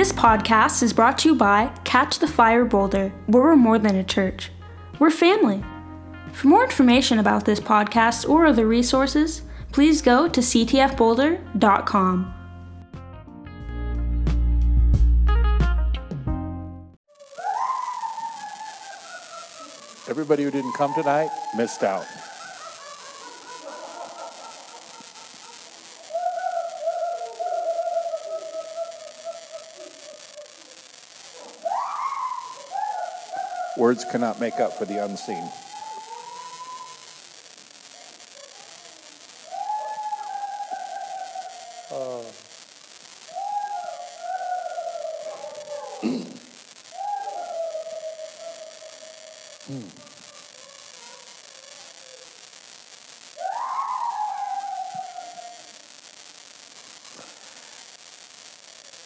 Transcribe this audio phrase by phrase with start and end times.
[0.00, 3.96] This podcast is brought to you by Catch the Fire Boulder, where we're more than
[3.96, 4.50] a church.
[4.98, 5.62] We're family.
[6.32, 9.42] For more information about this podcast or other resources,
[9.72, 12.34] please go to ctfboulder.com.
[20.08, 22.06] Everybody who didn't come tonight missed out.
[33.90, 35.42] Words cannot make up for the unseen.
[41.90, 42.22] Uh,
[46.02, 46.22] hmm.
[49.66, 49.88] Hmm.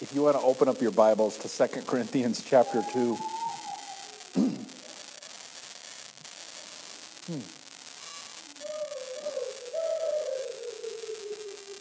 [0.03, 3.17] If you want to open up your Bibles to 2 Corinthians chapter 2.
[7.27, 7.41] Hmm.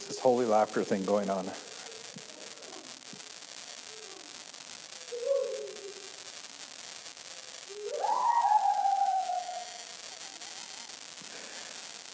[0.08, 1.46] This holy laughter thing going on.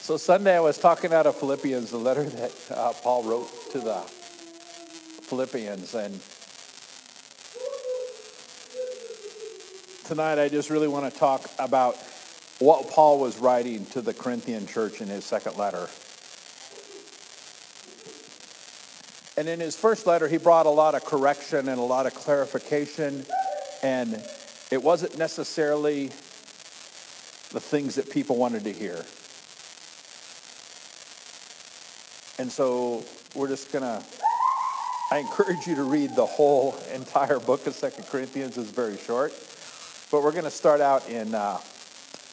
[0.02, 3.80] So Sunday I was talking out of Philippians, the letter that uh, Paul wrote to
[3.80, 4.00] the
[5.22, 6.20] Philippians, and
[10.06, 11.96] tonight I just really want to talk about
[12.60, 15.88] what Paul was writing to the Corinthian church in his second letter.
[19.38, 22.14] And in his first letter, he brought a lot of correction and a lot of
[22.14, 23.26] clarification,
[23.82, 24.22] and
[24.70, 26.08] it wasn't necessarily
[27.52, 29.06] the things that people wanted to hear.
[32.38, 34.04] And so we're just going to,
[35.10, 38.58] I encourage you to read the whole entire book of Second Corinthians.
[38.58, 39.32] It's very short.
[40.12, 41.60] But we're going to start out in uh,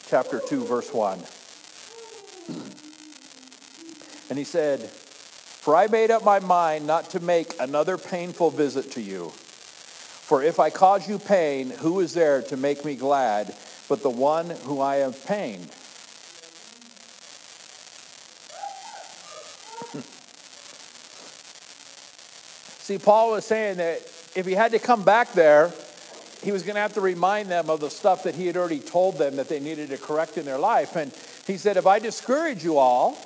[0.08, 1.18] chapter 2, verse 1.
[4.28, 8.92] And he said, For I made up my mind not to make another painful visit
[8.92, 9.30] to you.
[9.30, 13.54] For if I cause you pain, who is there to make me glad
[13.88, 15.70] but the one who I have pained?
[22.80, 23.98] See, Paul was saying that
[24.34, 25.72] if he had to come back there,
[26.46, 28.78] he was going to have to remind them of the stuff that he had already
[28.78, 30.94] told them that they needed to correct in their life.
[30.94, 31.12] And
[31.44, 33.18] he said, If I discourage you all,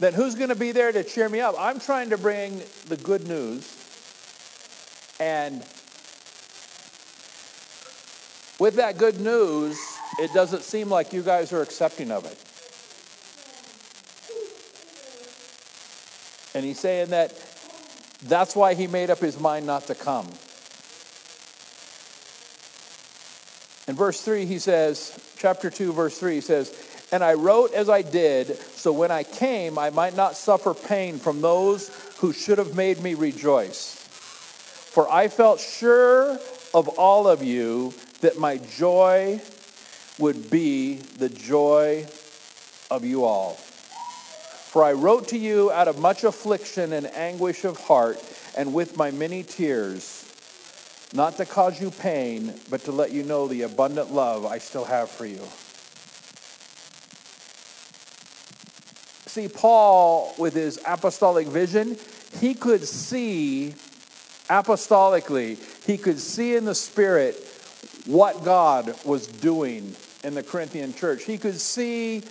[0.00, 1.54] then who's going to be there to cheer me up?
[1.56, 3.72] I'm trying to bring the good news.
[5.20, 5.60] And
[8.58, 9.78] with that good news,
[10.18, 12.36] it doesn't seem like you guys are accepting of it.
[16.56, 17.30] And he's saying that
[18.22, 20.26] that's why he made up his mind not to come.
[23.90, 26.72] In verse 3, he says, chapter 2, verse 3, he says,
[27.10, 31.18] And I wrote as I did, so when I came, I might not suffer pain
[31.18, 33.96] from those who should have made me rejoice.
[33.96, 36.38] For I felt sure
[36.72, 39.40] of all of you that my joy
[40.20, 42.06] would be the joy
[42.92, 43.54] of you all.
[43.54, 48.22] For I wrote to you out of much affliction and anguish of heart,
[48.56, 50.29] and with my many tears
[51.12, 54.84] not to cause you pain, but to let you know the abundant love I still
[54.84, 55.42] have for you.
[59.26, 61.96] See, Paul, with his apostolic vision,
[62.40, 63.74] he could see
[64.48, 67.36] apostolically, he could see in the Spirit
[68.06, 69.94] what God was doing
[70.24, 71.24] in the Corinthian church.
[71.24, 72.22] He could see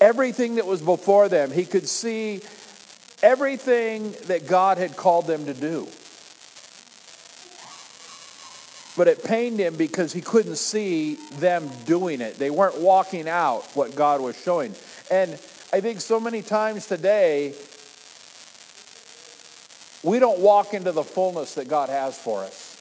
[0.00, 2.40] everything that was before them, he could see
[3.22, 5.88] everything that God had called them to do
[8.98, 12.36] but it pained him because he couldn't see them doing it.
[12.36, 14.74] They weren't walking out what God was showing.
[15.08, 15.34] And
[15.72, 17.54] I think so many times today,
[20.02, 22.74] we don't walk into the fullness that God has for us.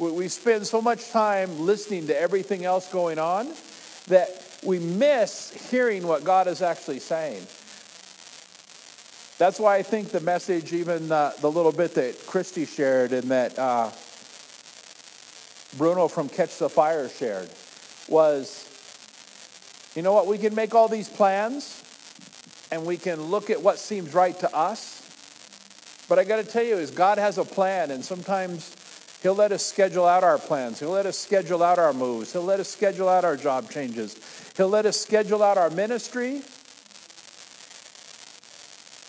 [0.00, 3.48] We spend so much time listening to everything else going on
[4.08, 4.28] that
[4.64, 7.46] we miss hearing what God is actually saying.
[9.38, 13.30] That's why I think the message, even uh, the little bit that Christy shared, and
[13.30, 13.90] that uh,
[15.76, 17.48] Bruno from Catch the Fire shared
[18.08, 18.68] was
[19.94, 20.26] you know what?
[20.26, 21.82] We can make all these plans
[22.70, 24.98] and we can look at what seems right to us.
[26.08, 28.74] But I got to tell you, is God has a plan, and sometimes
[29.22, 30.80] He'll let us schedule out our plans.
[30.80, 32.32] He'll let us schedule out our moves.
[32.32, 34.16] He'll let us schedule out our job changes.
[34.56, 36.42] He'll let us schedule out our ministry.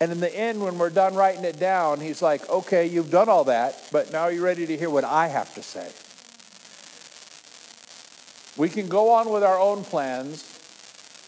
[0.00, 3.28] And in the end, when we're done writing it down, he's like, okay, you've done
[3.28, 5.90] all that, but now you're you ready to hear what I have to say?
[8.56, 10.48] We can go on with our own plans,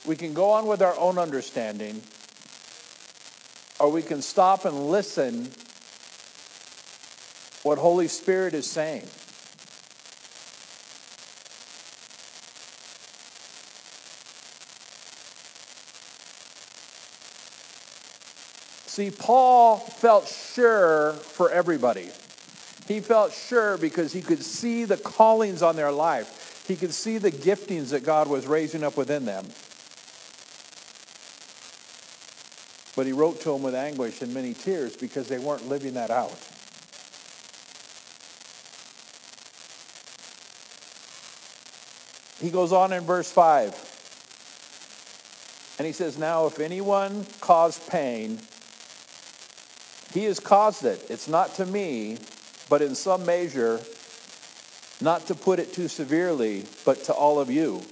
[0.07, 2.03] we can go on with our own understanding,
[3.81, 5.51] or we can stop and listen
[7.65, 9.07] what Holy Spirit is saying.
[18.87, 22.09] See, Paul felt sure for everybody.
[22.89, 26.46] He felt sure because he could see the callings on their life.
[26.67, 29.47] He could see the giftings that God was raising up within them.
[32.97, 36.11] But he wrote to them with anguish and many tears because they weren't living that
[36.11, 36.37] out.
[42.41, 43.95] He goes on in verse 5.
[45.79, 48.41] And he says, Now, if anyone caused pain,
[50.13, 51.05] he has caused it.
[51.11, 52.19] It's not to me,
[52.69, 53.81] but in some measure,
[55.01, 57.83] not to put it too severely, but to all of you.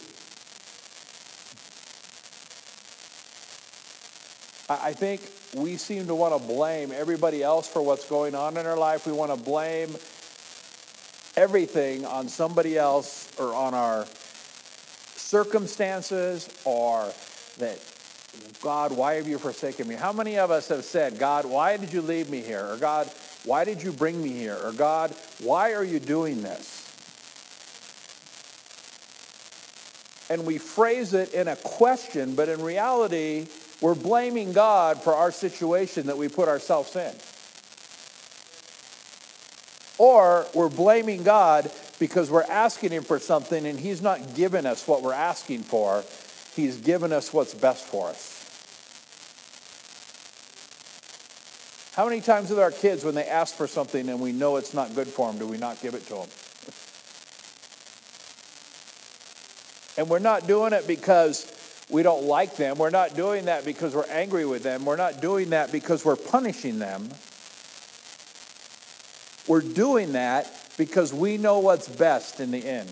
[4.68, 5.20] I think
[5.54, 9.06] we seem to want to blame everybody else for what's going on in our life.
[9.06, 9.94] We want to blame
[11.36, 14.06] everything on somebody else or on our
[15.16, 17.12] circumstances or
[17.58, 17.78] that
[18.60, 19.94] God, why have you forsaken me?
[19.94, 22.66] How many of us have said, God, why did you leave me here?
[22.66, 23.10] Or God,
[23.44, 24.58] why did you bring me here?
[24.62, 26.83] Or God, why are you doing this?
[30.30, 33.46] And we phrase it in a question, but in reality,
[33.80, 37.12] we're blaming God for our situation that we put ourselves in.
[39.98, 44.88] Or we're blaming God because we're asking Him for something and He's not giving us
[44.88, 46.02] what we're asking for.
[46.56, 48.40] He's given us what's best for us.
[51.94, 54.74] How many times with our kids, when they ask for something and we know it's
[54.74, 56.28] not good for them, do we not give it to them?
[59.96, 61.50] And we're not doing it because
[61.90, 62.78] we don't like them.
[62.78, 64.84] We're not doing that because we're angry with them.
[64.84, 67.10] We're not doing that because we're punishing them.
[69.46, 72.90] We're doing that because we know what's best in the end.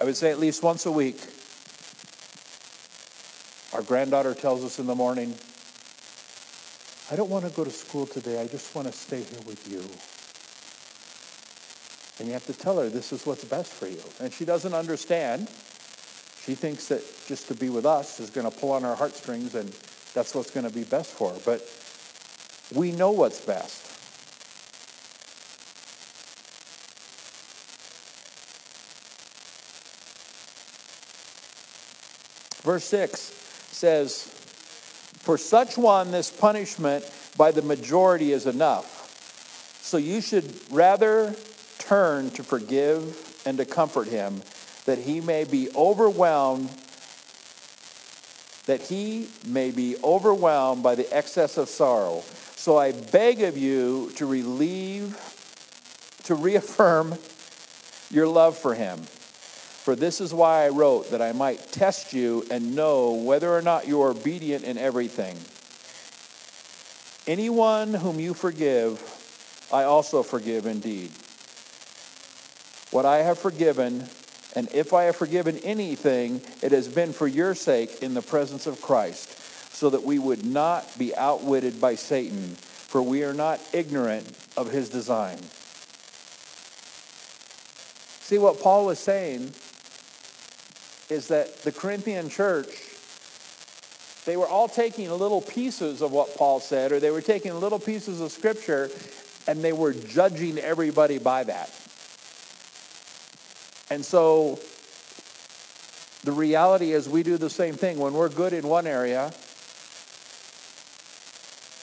[0.00, 1.20] I would say at least once a week,
[3.72, 5.34] our granddaughter tells us in the morning,
[7.10, 8.40] I don't want to go to school today.
[8.40, 9.82] I just want to stay here with you.
[12.18, 14.00] And you have to tell her this is what's best for you.
[14.20, 15.48] And she doesn't understand.
[16.44, 19.54] She thinks that just to be with us is going to pull on our heartstrings
[19.54, 19.68] and
[20.14, 21.40] that's what's going to be best for her.
[21.44, 21.62] But
[22.74, 23.88] we know what's best.
[32.62, 33.18] Verse 6
[33.72, 34.22] says,
[35.18, 39.00] For such one, this punishment by the majority is enough.
[39.82, 41.34] So you should rather
[41.92, 44.40] turn to forgive and to comfort him,
[44.86, 46.70] that he may be overwhelmed
[48.64, 52.22] that he may be overwhelmed by the excess of sorrow.
[52.54, 55.18] So I beg of you to relieve,
[56.22, 57.16] to reaffirm
[58.10, 58.98] your love for him.
[59.00, 63.62] For this is why I wrote, that I might test you and know whether or
[63.62, 65.36] not you are obedient in everything.
[67.26, 69.02] Anyone whom you forgive,
[69.72, 71.10] I also forgive indeed.
[72.92, 74.06] What I have forgiven,
[74.54, 78.66] and if I have forgiven anything, it has been for your sake in the presence
[78.66, 79.38] of Christ,
[79.74, 84.70] so that we would not be outwitted by Satan, for we are not ignorant of
[84.70, 85.38] his design.
[88.20, 89.54] See, what Paul was saying
[91.08, 92.68] is that the Corinthian church,
[94.26, 97.78] they were all taking little pieces of what Paul said, or they were taking little
[97.78, 98.90] pieces of scripture,
[99.46, 101.72] and they were judging everybody by that.
[103.92, 104.58] And so
[106.24, 107.98] the reality is we do the same thing.
[107.98, 109.30] When we're good in one area,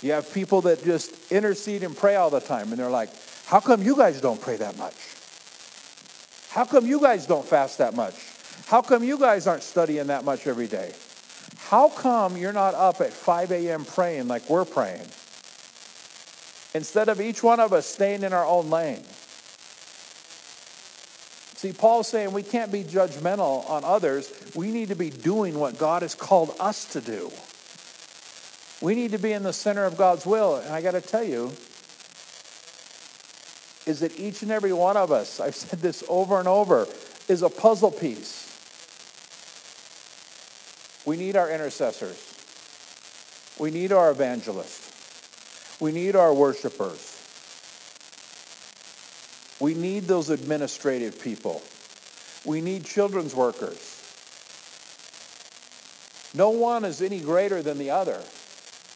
[0.02, 3.12] you have people that just intercede and pray all the time, and they're like,
[3.46, 4.96] How come you guys don't pray that much?
[6.50, 8.16] How come you guys don't fast that much?
[8.66, 10.94] How come you guys aren't studying that much every day?
[11.58, 13.86] How come you're not up at 5 a.m.
[13.86, 15.06] praying like we're praying?
[16.74, 19.04] Instead of each one of us staying in our own lane.
[21.60, 24.32] See, Paul's saying we can't be judgmental on others.
[24.56, 27.30] We need to be doing what God has called us to do.
[28.82, 30.56] We need to be in the center of God's will.
[30.56, 31.48] And I got to tell you,
[33.86, 36.88] is that each and every one of us, I've said this over and over,
[37.28, 38.48] is a puzzle piece.
[41.06, 42.26] We need our intercessors.
[43.60, 45.82] We need our evangelists.
[45.82, 47.09] We need our worshipers.
[49.60, 51.62] We need those administrative people.
[52.46, 53.96] We need children's workers.
[56.34, 58.24] No one is any greater than the other.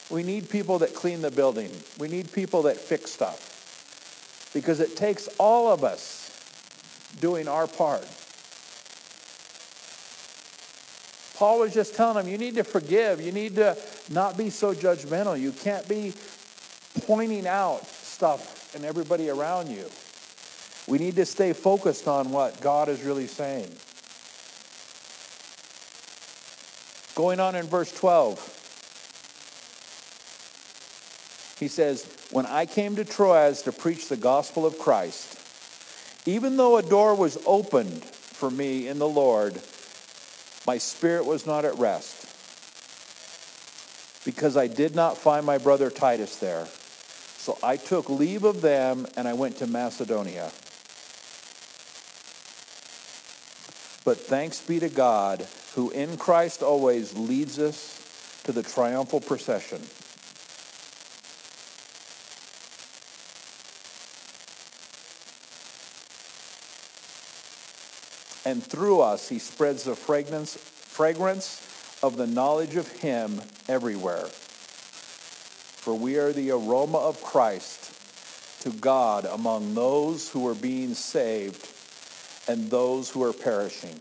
[0.09, 1.71] We need people that clean the building.
[1.97, 3.49] We need people that fix stuff.
[4.53, 6.29] Because it takes all of us
[7.19, 8.07] doing our part.
[11.35, 13.19] Paul was just telling them, you need to forgive.
[13.19, 13.75] You need to
[14.09, 15.39] not be so judgmental.
[15.39, 16.13] You can't be
[17.05, 19.89] pointing out stuff in everybody around you.
[20.87, 23.71] We need to stay focused on what God is really saying.
[27.15, 28.37] Going on in verse 12,
[31.59, 35.39] he says, When I came to Troas to preach the gospel of Christ,
[36.25, 39.61] even though a door was opened for me in the Lord,
[40.65, 42.25] my spirit was not at rest
[44.25, 46.65] because I did not find my brother Titus there.
[47.37, 50.51] So I took leave of them and I went to Macedonia.
[54.05, 59.81] But thanks be to God, who in Christ always leads us to the triumphal procession.
[68.45, 71.61] And through us, he spreads the fragrance, fragrance
[72.03, 74.25] of the knowledge of him everywhere.
[74.25, 77.91] For we are the aroma of Christ
[78.63, 81.65] to God among those who are being saved
[82.47, 83.97] and those who are perishing.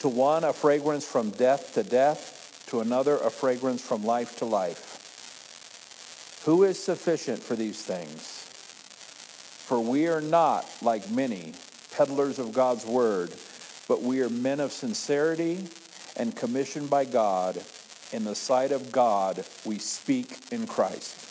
[0.00, 4.44] To one, a fragrance from death to death, to another, a fragrance from life to
[4.44, 6.42] life.
[6.44, 8.44] Who is sufficient for these things?
[9.66, 11.54] For we are not, like many,
[11.92, 13.34] peddlers of God's word,
[13.88, 15.66] but we are men of sincerity
[16.16, 17.60] and commissioned by God.
[18.12, 21.25] In the sight of God, we speak in Christ.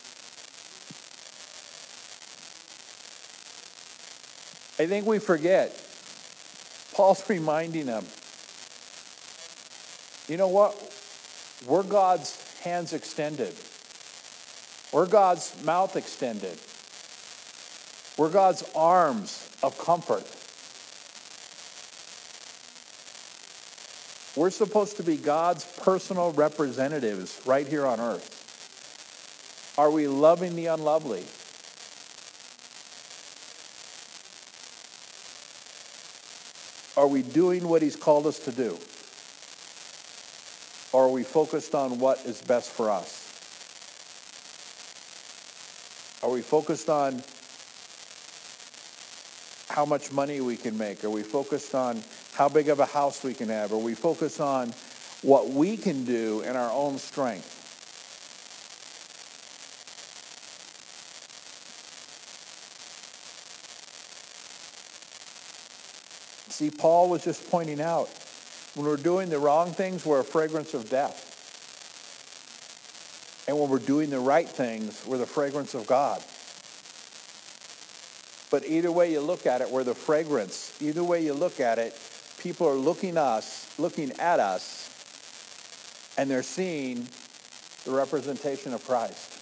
[4.77, 5.71] I think we forget.
[6.93, 8.05] Paul's reminding them.
[10.27, 10.75] You know what?
[11.67, 13.53] We're God's hands extended.
[14.91, 16.59] We're God's mouth extended.
[18.17, 20.25] We're God's arms of comfort.
[24.39, 28.35] We're supposed to be God's personal representatives right here on earth.
[29.77, 31.25] Are we loving the unlovely?
[37.05, 38.79] Are we doing what he's called us to do?
[40.91, 43.21] Or are we focused on what is best for us?
[46.23, 47.21] Are we focused on
[49.69, 51.03] how much money we can make?
[51.05, 52.01] Are we focused on
[52.33, 53.71] how big of a house we can have?
[53.71, 54.73] Are we focused on
[55.21, 57.54] what we can do in our own strength?
[66.55, 68.07] See, Paul was just pointing out
[68.75, 71.33] when we're doing the wrong things, we're a fragrance of death.
[73.45, 76.23] And when we're doing the right things, we're the fragrance of God.
[78.49, 80.81] But either way you look at it, we're the fragrance.
[80.81, 81.93] Either way you look at it,
[82.37, 84.89] people are looking us, looking at us,
[86.17, 87.05] and they're seeing
[87.83, 89.33] the representation of Christ.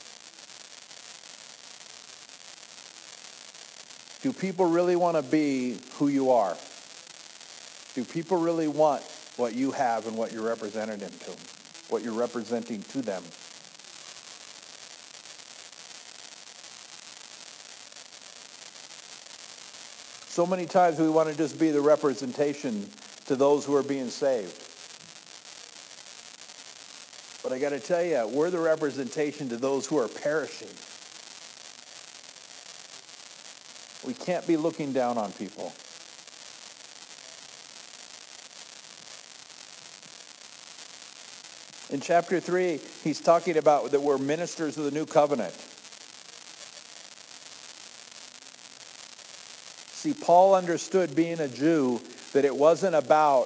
[4.23, 6.57] Do people really want to be who you are?
[7.93, 9.03] Do people really want
[9.37, 11.37] what you have and what you're representing to them,
[11.89, 13.23] what you're representing to them?
[20.27, 22.89] So many times we want to just be the representation
[23.27, 24.59] to those who are being saved.
[27.43, 30.69] But I got to tell you, we're the representation to those who are perishing.
[34.07, 35.71] We can't be looking down on people.
[41.93, 45.53] In chapter 3, he's talking about that we're ministers of the new covenant.
[49.93, 53.45] See, Paul understood being a Jew that it wasn't about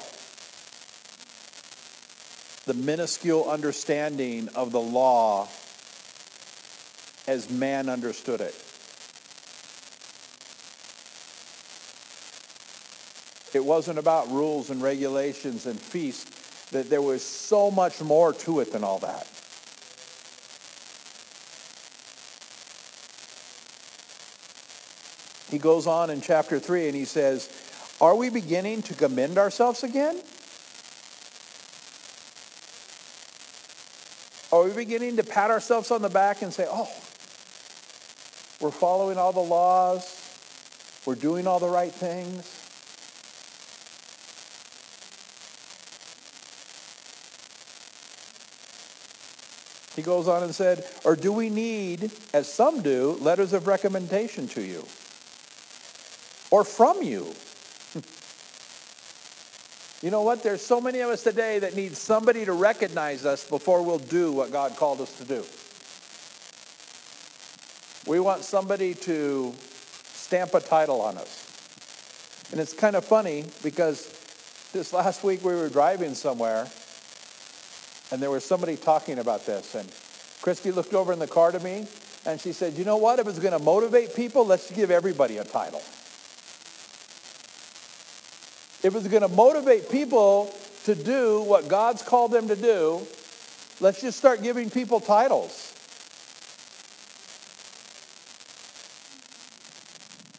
[2.63, 5.49] the minuscule understanding of the law
[7.27, 8.55] as man understood it.
[13.53, 18.59] It wasn't about rules and regulations and feasts that there was so much more to
[18.59, 19.27] it than all that.
[25.49, 27.49] He goes on in chapter 3 and he says,
[28.01, 30.21] Are we beginning to commend ourselves again?
[34.51, 36.89] Are we beginning to pat ourselves on the back and say, oh,
[38.61, 40.21] we're following all the laws,
[41.05, 42.66] we're doing all the right things?
[49.97, 54.47] He goes on and said, Or do we need, as some do, letters of recommendation
[54.49, 54.85] to you?
[56.51, 57.33] Or from you?
[60.03, 60.43] you know what?
[60.43, 64.31] There's so many of us today that need somebody to recognize us before we'll do
[64.31, 65.43] what God called us to do.
[68.05, 69.51] We want somebody to
[70.13, 71.43] stamp a title on us.
[72.51, 74.13] And it's kind of funny because
[74.73, 76.67] this last week we were driving somewhere
[78.11, 79.75] and there was somebody talking about this.
[79.75, 79.91] And
[80.41, 81.87] Christy looked over in the car to me
[82.25, 83.19] and she said, You know what?
[83.19, 85.81] If it's going to motivate people, let's give everybody a title.
[88.83, 90.53] If it's going to motivate people
[90.85, 93.01] to do what God's called them to do,
[93.81, 95.73] let's just start giving people titles.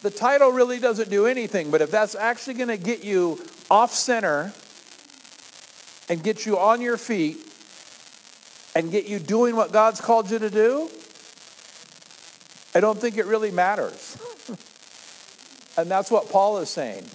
[0.01, 3.93] The title really doesn't do anything, but if that's actually going to get you off
[3.93, 4.53] center
[6.07, 7.48] and get you on your feet
[8.75, 10.89] and get you doing what God's called you to do,
[12.75, 14.17] I don't think it really matters.
[15.77, 17.05] and that's what Paul is saying.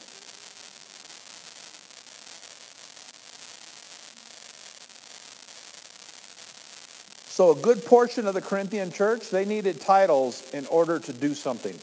[7.35, 11.35] So, a good portion of the Corinthian church, they needed titles in order to do
[11.35, 11.77] something.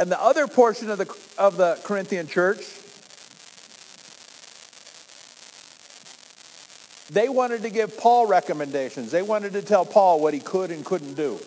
[0.00, 2.58] And the other portion of the, of the Corinthian church,
[7.12, 9.10] they wanted to give Paul recommendations.
[9.10, 11.38] They wanted to tell Paul what he could and couldn't do.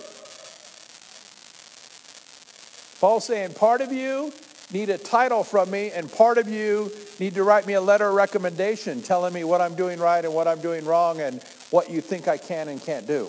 [3.02, 4.32] Paul's saying, part of you
[4.72, 8.08] need a title from me, and part of you need to write me a letter
[8.08, 11.90] of recommendation telling me what I'm doing right and what I'm doing wrong and what
[11.90, 13.28] you think I can and can't do.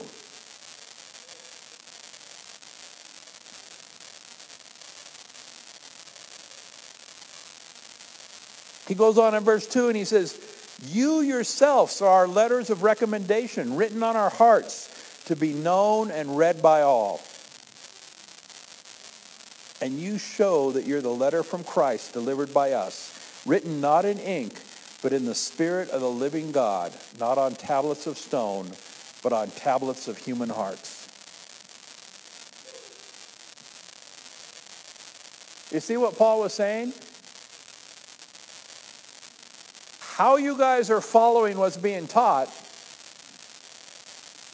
[8.88, 10.38] He goes on in verse 2 and he says,
[10.85, 16.37] You yourselves are our letters of recommendation written on our hearts to be known and
[16.37, 17.21] read by all.
[19.81, 24.19] And you show that you're the letter from Christ delivered by us, written not in
[24.19, 24.61] ink,
[25.03, 28.71] but in the Spirit of the living God, not on tablets of stone,
[29.23, 31.09] but on tablets of human hearts.
[35.73, 36.93] You see what Paul was saying?
[40.16, 42.48] How you guys are following what's being taught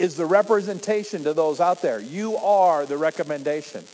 [0.00, 2.00] is the representation to those out there.
[2.00, 3.84] You are the recommendation.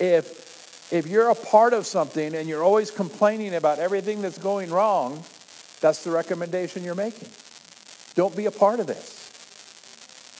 [0.00, 4.72] If, if you're a part of something and you're always complaining about everything that's going
[4.72, 5.22] wrong,
[5.80, 7.28] that's the recommendation you're making.
[8.16, 9.30] Don't be a part of this.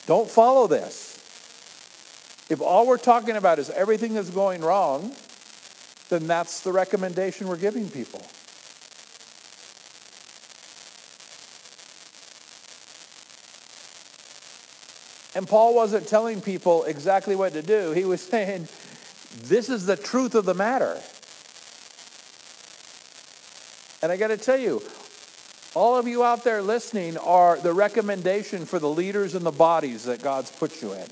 [0.06, 1.14] Don't follow this.
[2.50, 5.14] If all we're talking about is everything that's going wrong,
[6.08, 8.26] then that's the recommendation we're giving people.
[15.34, 17.90] And Paul wasn't telling people exactly what to do.
[17.92, 18.68] He was saying,
[19.42, 21.00] this is the truth of the matter.
[24.02, 24.82] And I got to tell you,
[25.74, 30.04] all of you out there listening are the recommendation for the leaders and the bodies
[30.04, 31.06] that God's put you in.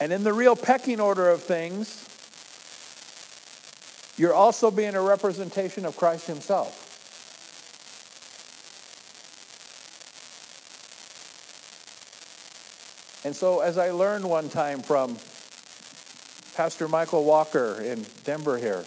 [0.00, 2.04] And in the real pecking order of things,
[4.16, 6.87] you're also being a representation of Christ Himself.
[13.28, 15.18] And so, as I learned one time from
[16.54, 18.86] Pastor Michael Walker in Denver here,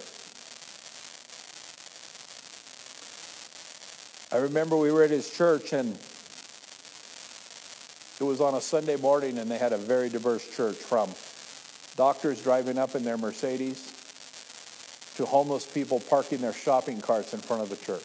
[4.32, 5.96] I remember we were at his church and
[8.18, 11.08] it was on a Sunday morning and they had a very diverse church from
[11.94, 13.92] doctors driving up in their Mercedes
[15.18, 18.02] to homeless people parking their shopping carts in front of the church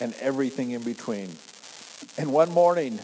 [0.00, 1.30] and everything in between.
[2.16, 2.98] And one morning,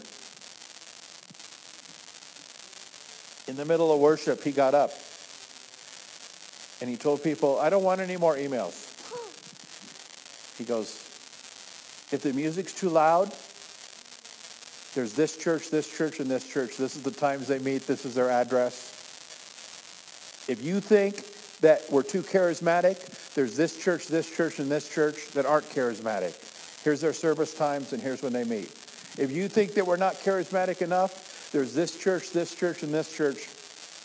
[3.55, 4.91] in the middle of worship, he got up
[6.81, 8.91] and he told people, I don't want any more emails.
[10.59, 10.89] He goes,
[12.11, 13.33] if the music's too loud,
[14.97, 16.77] there's this church, this church, and this church.
[16.77, 17.87] This is the times they meet.
[17.87, 18.91] This is their address.
[20.49, 21.25] If you think
[21.61, 26.35] that we're too charismatic, there's this church, this church, and this church that aren't charismatic.
[26.83, 28.73] Here's their service times, and here's when they meet.
[29.17, 33.17] If you think that we're not charismatic enough, there's this church, this church, and this
[33.17, 33.49] church.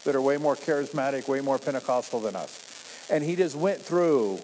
[0.05, 3.07] that are way more charismatic, way more Pentecostal than us.
[3.09, 4.39] And he just went through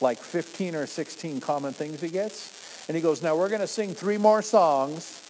[0.00, 2.88] like 15 or 16 common things he gets.
[2.88, 5.20] And he goes, Now we're going to sing three more songs.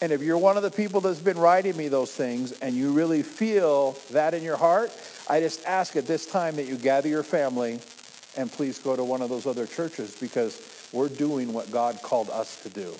[0.00, 2.92] And if you're one of the people that's been writing me those things and you
[2.92, 4.96] really feel that in your heart,
[5.28, 7.80] I just ask at this time that you gather your family
[8.36, 12.30] and please go to one of those other churches because we're doing what God called
[12.30, 12.94] us to do.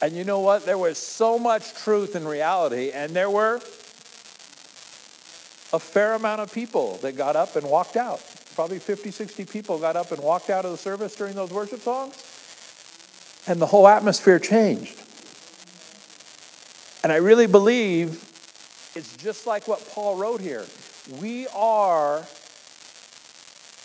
[0.00, 0.64] And you know what?
[0.64, 3.56] There was so much truth and reality, and there were
[5.72, 8.22] a fair amount of people that got up and walked out.
[8.54, 11.80] Probably 50, 60 people got up and walked out of the service during those worship
[11.80, 12.14] songs,
[13.46, 15.02] and the whole atmosphere changed.
[17.02, 18.24] And I really believe
[18.94, 20.64] it's just like what Paul wrote here.
[21.20, 22.24] We are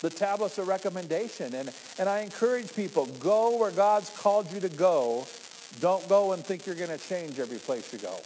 [0.02, 1.56] the tablets of recommendation.
[1.56, 5.26] And, and I encourage people go where God's called you to go
[5.80, 8.18] don't go and think you're going to change every place you go.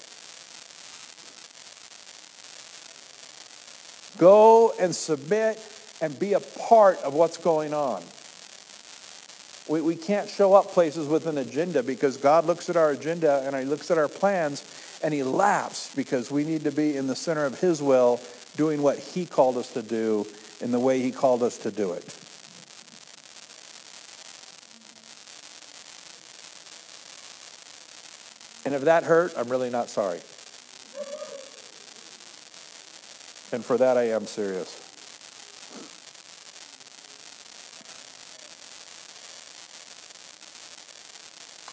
[4.17, 5.61] Go and submit
[6.01, 8.03] and be a part of what's going on.
[9.67, 13.43] We, we can't show up places with an agenda because God looks at our agenda
[13.45, 14.63] and He looks at our plans
[15.03, 18.19] and He laughs because we need to be in the center of His will,
[18.55, 20.25] doing what He called us to do
[20.61, 22.26] in the way He called us to do it.
[28.67, 30.17] And if that hurt, I'm really not sorry.
[33.53, 34.77] And for that, I am serious.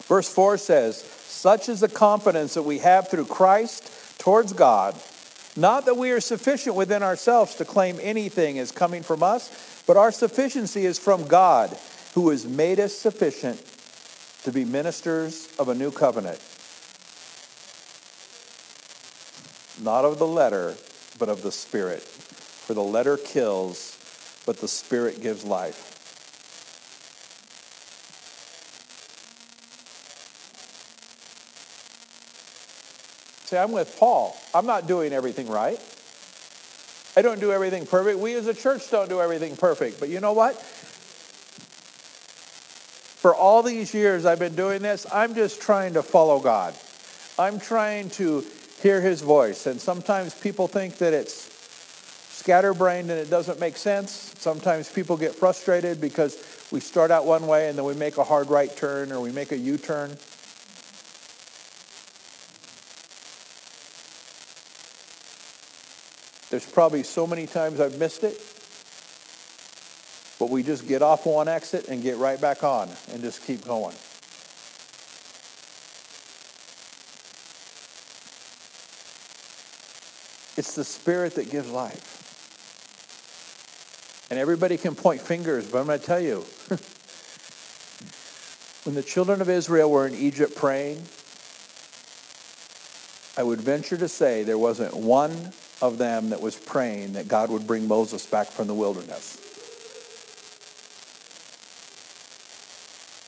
[0.07, 4.95] Verse 4 says, Such is the confidence that we have through Christ towards God.
[5.57, 9.97] Not that we are sufficient within ourselves to claim anything as coming from us, but
[9.97, 11.77] our sufficiency is from God,
[12.13, 13.61] who has made us sufficient
[14.43, 16.39] to be ministers of a new covenant
[19.81, 20.75] not of the letter,
[21.19, 22.01] but of the Spirit.
[22.01, 23.97] For the letter kills,
[24.45, 25.91] but the Spirit gives life.
[33.45, 34.35] See, I'm with Paul.
[34.53, 35.79] I'm not doing everything right.
[37.15, 38.19] I don't do everything perfect.
[38.19, 39.99] We as a church don't do everything perfect.
[39.99, 40.59] But you know what?
[43.21, 46.73] For all these years I've been doing this, I'm just trying to follow God.
[47.39, 48.43] I'm trying to
[48.85, 49.65] hear his voice.
[49.65, 51.51] And sometimes people think that it's
[52.29, 54.35] scatterbrained and it doesn't make sense.
[54.37, 56.37] Sometimes people get frustrated because
[56.71, 59.31] we start out one way and then we make a hard right turn or we
[59.31, 60.09] make a U turn.
[66.51, 68.37] There's probably so many times I've missed it,
[70.37, 73.65] but we just get off one exit and get right back on and just keep
[73.65, 73.95] going.
[80.57, 82.23] It's the Spirit that gives life.
[84.29, 86.37] And everybody can point fingers, but I'm going to tell you
[88.85, 91.03] when the children of Israel were in Egypt praying,
[93.37, 97.51] I would venture to say there wasn't one of them that was praying that God
[97.51, 99.41] would bring Moses back from the wilderness.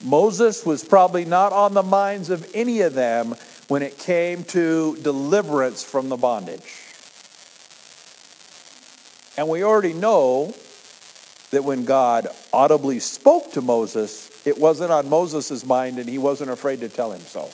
[0.01, 3.35] Moses was probably not on the minds of any of them
[3.67, 6.86] when it came to deliverance from the bondage.
[9.37, 10.53] And we already know
[11.51, 16.49] that when God audibly spoke to Moses, it wasn't on Moses' mind and he wasn't
[16.49, 17.49] afraid to tell him so.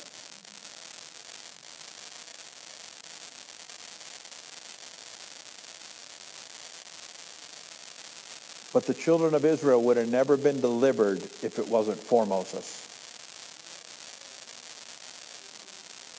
[8.74, 12.80] But the children of Israel would have never been delivered if it wasn't for Moses.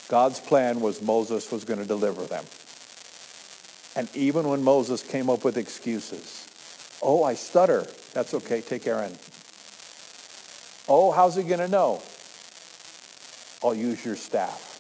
[0.09, 2.44] God's plan was Moses was going to deliver them.
[3.96, 6.46] And even when Moses came up with excuses,
[7.00, 7.87] oh, I stutter.
[8.12, 8.61] That's okay.
[8.61, 9.16] Take Aaron.
[10.88, 12.02] Oh, how's he going to know?
[13.62, 14.72] I'll use your staff.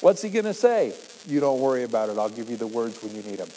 [0.00, 0.94] What's he going to say?
[1.26, 2.18] You don't worry about it.
[2.18, 3.48] I'll give you the words when you need them.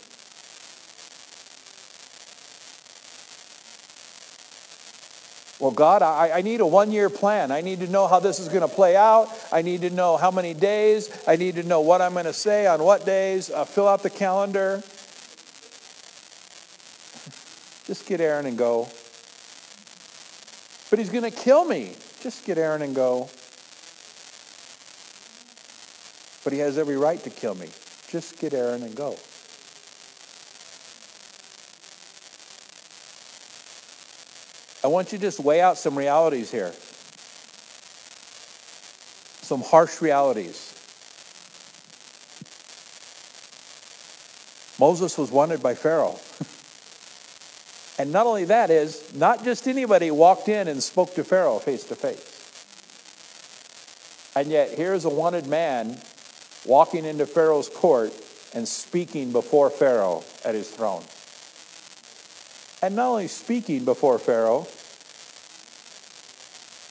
[5.60, 7.52] Well, God, I, I need a one year plan.
[7.52, 9.30] I need to know how this is going to play out.
[9.52, 11.12] I need to know how many days.
[11.28, 13.50] I need to know what I'm going to say on what days.
[13.50, 14.82] Uh, fill out the calendar.
[17.86, 18.88] Just get Aaron and go.
[20.90, 21.96] But he's going to kill me.
[22.22, 23.30] Just get Aaron and go.
[26.46, 27.68] But he has every right to kill me.
[28.08, 29.18] Just get Aaron and go.
[34.84, 36.74] I want you to just weigh out some realities here.
[39.42, 40.74] Some harsh realities.
[44.80, 46.18] Moses was wanted by Pharaoh.
[48.00, 51.84] and not only that is, not just anybody walked in and spoke to Pharaoh face
[51.86, 52.38] to face.
[54.36, 56.00] And yet here's a wanted man
[56.66, 58.14] walking into Pharaoh's court
[58.54, 61.04] and speaking before Pharaoh at his throne.
[62.82, 64.66] And not only speaking before Pharaoh,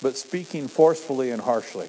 [0.02, 1.88] but speaking forcefully and harshly,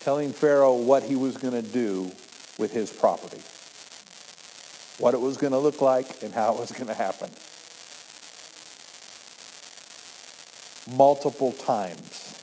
[0.00, 2.12] telling Pharaoh what he was going to do
[2.58, 3.40] with his property,
[4.98, 7.30] what it was going to look like, and how it was going to happen.
[10.94, 12.36] Multiple times.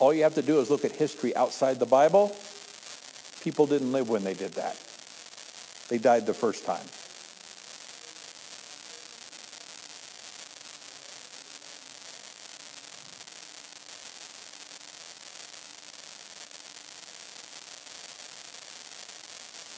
[0.00, 2.34] All you have to do is look at history outside the Bible.
[3.42, 4.76] People didn't live when they did that.
[5.88, 6.86] They died the first time.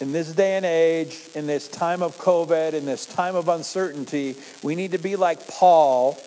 [0.03, 4.35] in this day and age, in this time of COVID, in this time of uncertainty,
[4.61, 6.18] we need to be like Paul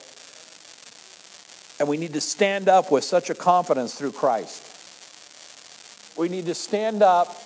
[1.77, 4.64] and we need to stand up with such a confidence through Christ.
[6.17, 7.43] We need to stand up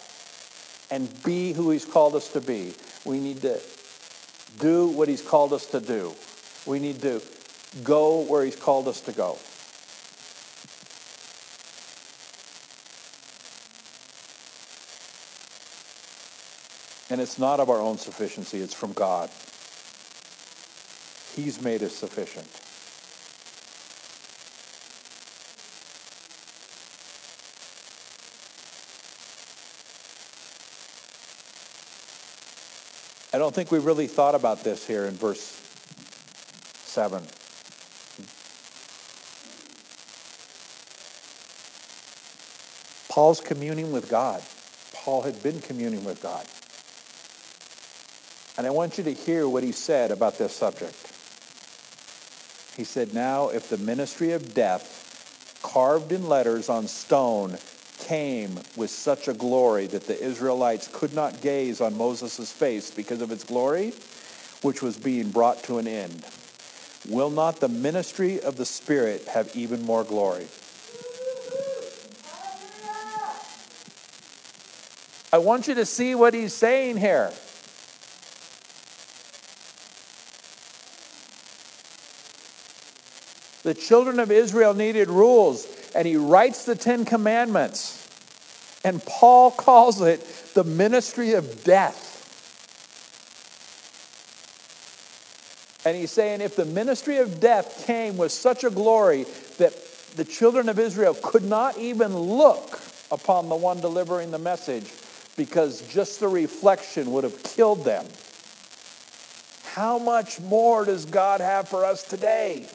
[0.92, 2.74] and be who He's called us to be.
[3.06, 3.60] We need to
[4.60, 6.14] do what He's called us to do.
[6.66, 7.22] We need to
[7.84, 9.38] go where He's called us to go.
[17.12, 19.32] And it's not of our own sufficiency, it's from God.
[21.36, 22.69] He's made us sufficient.
[33.40, 35.42] Don't think we really thought about this here in verse
[36.84, 37.24] 7.
[43.10, 44.44] Paul's communing with God.
[44.94, 46.46] Paul had been communing with God.
[48.58, 50.96] And I want you to hear what he said about this subject.
[52.76, 57.58] He said, Now, if the ministry of death, carved in letters on stone,
[58.10, 63.22] came with such a glory that the Israelites could not gaze on Moses' face because
[63.22, 63.94] of its glory,
[64.64, 66.26] which was being brought to an end.
[67.08, 70.48] Will not the ministry of the Spirit have even more glory?
[75.32, 77.32] I want you to see what he's saying here.
[83.62, 87.99] The children of Israel needed rules, and he writes the Ten Commandments.
[88.84, 90.22] And Paul calls it
[90.54, 92.08] the ministry of death.
[95.86, 99.26] And he's saying if the ministry of death came with such a glory
[99.58, 99.74] that
[100.16, 102.80] the children of Israel could not even look
[103.12, 104.92] upon the one delivering the message
[105.36, 108.06] because just the reflection would have killed them.
[109.64, 112.68] How much more does God have for us today?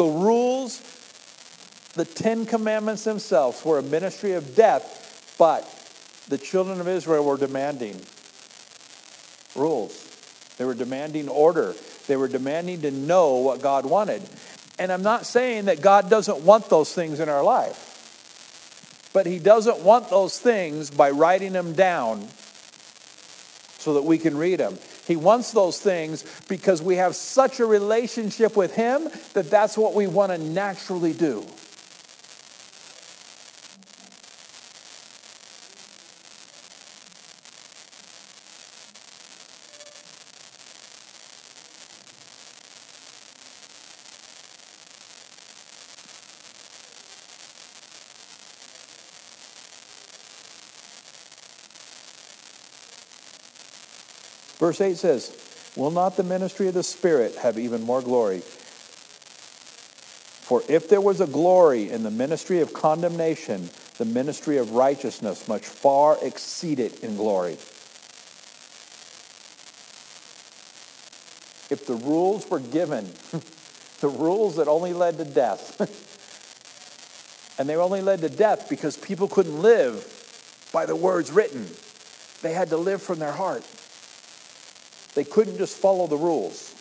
[0.00, 0.80] The rules,
[1.92, 5.68] the Ten Commandments themselves were a ministry of death, but
[6.26, 8.00] the children of Israel were demanding
[9.54, 9.92] rules.
[10.56, 11.74] They were demanding order.
[12.06, 14.22] They were demanding to know what God wanted.
[14.78, 19.38] And I'm not saying that God doesn't want those things in our life, but He
[19.38, 22.26] doesn't want those things by writing them down
[23.76, 24.78] so that we can read them.
[25.10, 29.92] He wants those things because we have such a relationship with Him that that's what
[29.92, 31.44] we want to naturally do.
[54.60, 58.40] Verse 8 says, Will not the ministry of the Spirit have even more glory?
[60.50, 65.48] For if there was a glory in the ministry of condemnation, the ministry of righteousness
[65.48, 67.54] much far exceeded in glory.
[71.70, 73.06] If the rules were given,
[74.00, 75.80] the rules that only led to death,
[77.58, 81.66] and they only led to death because people couldn't live by the words written,
[82.42, 83.64] they had to live from their heart.
[85.14, 86.74] They couldn't just follow the rules.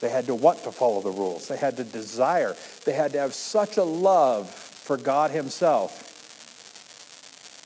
[0.00, 1.48] They had to want to follow the rules.
[1.48, 2.54] They had to desire.
[2.84, 6.04] They had to have such a love for God Himself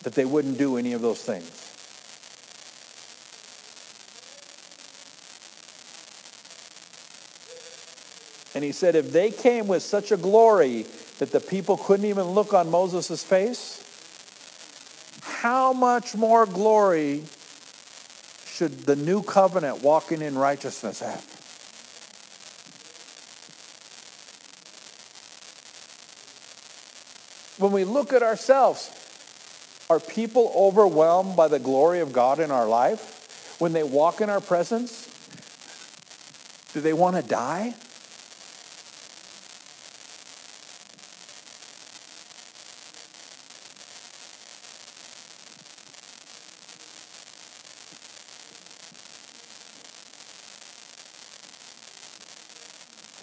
[0.02, 1.50] that they wouldn't do any of those things.
[8.54, 10.86] And he said, if they came with such a glory
[11.18, 13.78] that the people couldn't even look on Moses' face,
[15.22, 17.24] how much more glory
[18.52, 21.24] should the new covenant walking in righteousness have?
[27.58, 28.90] When we look at ourselves,
[29.88, 33.56] are people overwhelmed by the glory of God in our life?
[33.58, 35.08] When they walk in our presence,
[36.74, 37.74] do they want to die?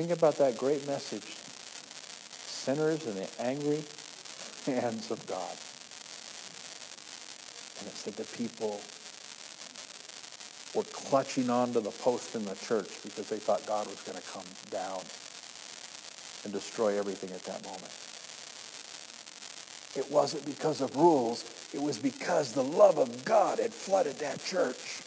[0.10, 1.38] Think about that great message.
[2.48, 3.84] Sinners in the angry
[4.65, 5.54] hands of God.
[7.78, 8.82] And it said the people
[10.74, 14.28] were clutching onto the post in the church because they thought God was going to
[14.30, 15.02] come down
[16.43, 17.93] and destroy everything at that moment.
[19.95, 21.45] It wasn't because of rules.
[21.72, 25.04] It was because the love of God had flooded that church.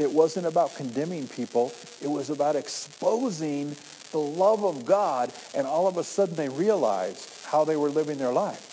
[0.00, 1.72] It wasn't about condemning people.
[2.00, 3.76] It was about exposing
[4.12, 8.16] the love of God, and all of a sudden they realized how they were living
[8.16, 8.66] their lives.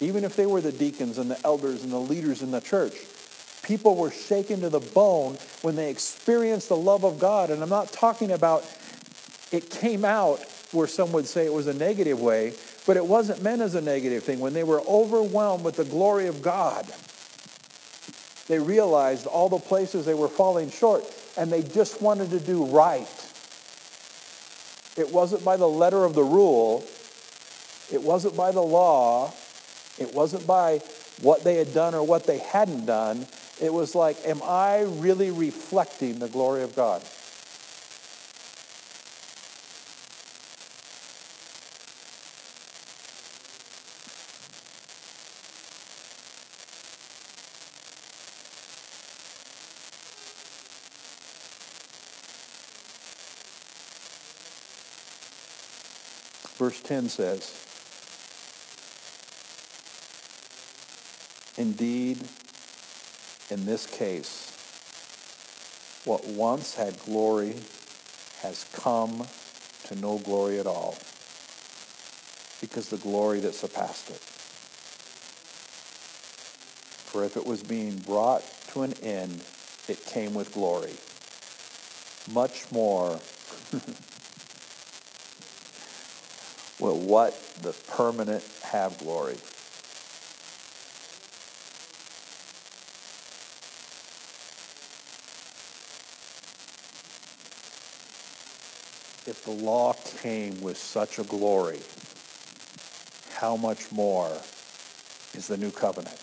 [0.00, 2.94] Even if they were the deacons and the elders and the leaders in the church,
[3.62, 7.50] people were shaken to the bone when they experienced the love of God.
[7.50, 8.68] And I'm not talking about
[9.52, 10.40] it came out
[10.72, 12.52] where some would say it was a negative way,
[12.84, 14.40] but it wasn't meant as a negative thing.
[14.40, 16.84] When they were overwhelmed with the glory of God,
[18.48, 21.04] they realized all the places they were falling short,
[21.36, 23.08] and they just wanted to do right.
[24.96, 26.84] It wasn't by the letter of the rule.
[27.92, 29.32] It wasn't by the law.
[29.98, 30.80] It wasn't by
[31.22, 33.26] what they had done or what they hadn't done.
[33.60, 37.02] It was like, am I really reflecting the glory of God?
[56.64, 57.52] Verse 10 says,
[61.58, 62.26] Indeed,
[63.50, 64.50] in this case,
[66.06, 67.56] what once had glory
[68.40, 69.26] has come
[69.88, 70.96] to no glory at all
[72.62, 74.22] because the glory that surpassed it.
[77.12, 79.44] For if it was being brought to an end,
[79.86, 80.94] it came with glory.
[82.32, 83.20] Much more
[86.78, 89.36] will what the permanent have glory.
[99.26, 101.80] If the law came with such a glory,
[103.30, 104.30] how much more
[105.34, 106.20] is the new covenant?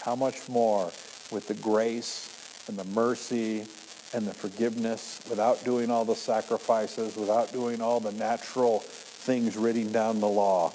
[0.00, 0.92] How much more
[1.30, 2.30] with the grace
[2.68, 3.66] and the mercy
[4.14, 9.90] and the forgiveness without doing all the sacrifices, without doing all the natural things written
[9.90, 10.72] down the law,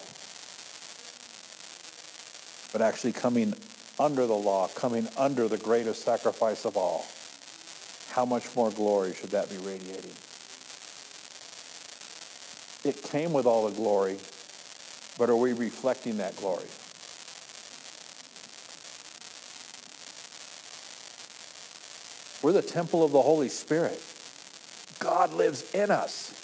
[2.73, 3.54] but actually coming
[3.97, 7.06] under the law, coming under the greatest sacrifice of all.
[8.12, 10.12] How much more glory should that be radiating?
[12.84, 14.17] It came with all the glory,
[15.17, 16.65] but are we reflecting that glory?
[22.41, 24.02] We're the temple of the Holy Spirit.
[25.00, 26.35] God lives in us.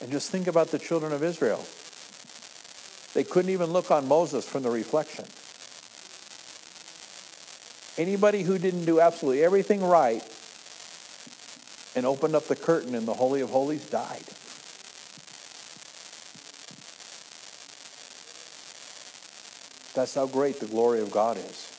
[0.00, 1.64] And just think about the children of Israel.
[3.14, 5.24] They couldn't even look on Moses from the reflection.
[7.96, 10.22] Anybody who didn't do absolutely everything right
[11.96, 14.22] and opened up the curtain in the Holy of Holies died.
[19.94, 21.77] That's how great the glory of God is.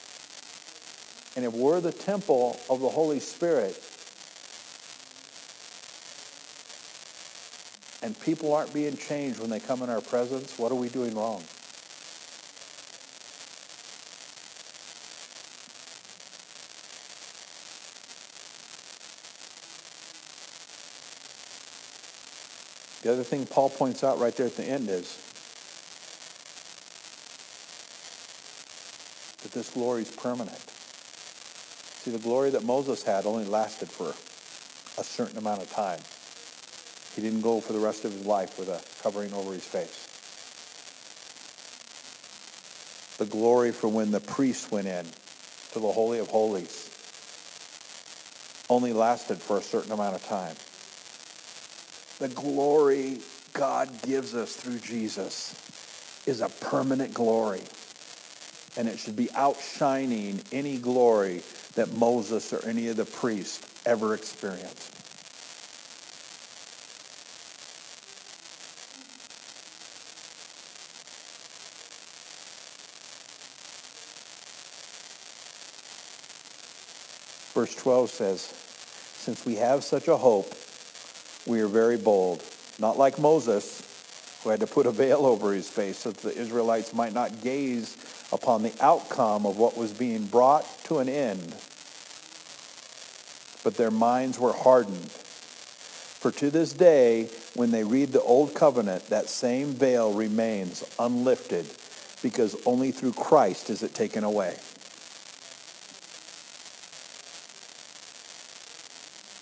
[1.40, 3.82] And if we're the temple of the Holy Spirit,
[8.04, 11.16] and people aren't being changed when they come in our presence, what are we doing
[11.16, 11.42] wrong?
[23.02, 25.18] The other thing Paul points out right there at the end is
[29.42, 30.60] that this glory is permanent.
[32.00, 34.10] See, the glory that Moses had only lasted for
[35.00, 36.00] a certain amount of time.
[37.14, 40.08] He didn't go for the rest of his life with a covering over his face.
[43.18, 45.06] The glory for when the priest went in
[45.74, 46.90] to the Holy of Holies
[48.70, 50.56] only lasted for a certain amount of time.
[52.20, 53.20] The glory
[53.52, 55.54] God gives us through Jesus
[56.26, 57.64] is a permanent glory.
[58.78, 61.42] And it should be outshining any glory
[61.76, 64.96] that Moses or any of the priests ever experienced.
[77.54, 78.42] Verse 12 says,
[79.18, 80.54] Since we have such a hope,
[81.46, 82.44] we are very bold.
[82.80, 83.82] Not like Moses,
[84.44, 87.42] who had to put a veil over his face so that the Israelites might not
[87.42, 87.98] gaze
[88.32, 91.56] upon the outcome of what was being brought to an end.
[93.64, 95.12] But their minds were hardened.
[95.12, 101.66] For to this day, when they read the Old Covenant, that same veil remains unlifted
[102.22, 104.58] because only through Christ is it taken away.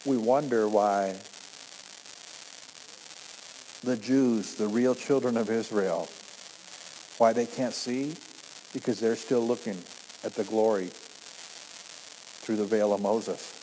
[0.08, 1.14] we wonder why
[3.84, 6.08] the Jews, the real children of Israel,
[7.18, 8.14] why they can't see?
[8.74, 9.78] Because they're still looking
[10.24, 10.92] at the glory
[12.48, 13.54] through the veil of Moses.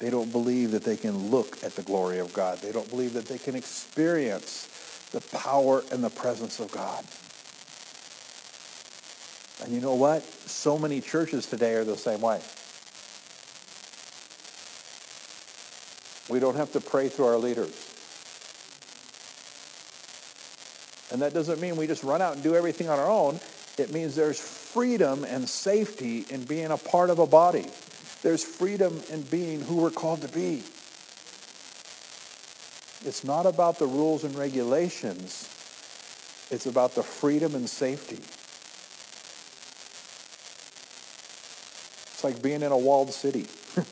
[0.00, 2.58] They don't believe that they can look at the glory of God.
[2.58, 4.66] They don't believe that they can experience
[5.12, 7.04] the power and the presence of God.
[9.62, 10.24] And you know what?
[10.24, 12.40] So many churches today are the same way.
[16.28, 17.92] We don't have to pray through our leaders.
[21.12, 23.38] And that doesn't mean we just run out and do everything on our own.
[23.76, 27.66] It means there's freedom and safety in being a part of a body.
[28.22, 30.62] There's freedom in being who we're called to be.
[33.04, 35.50] It's not about the rules and regulations.
[36.50, 38.22] It's about the freedom and safety.
[42.12, 43.46] It's like being in a walled city.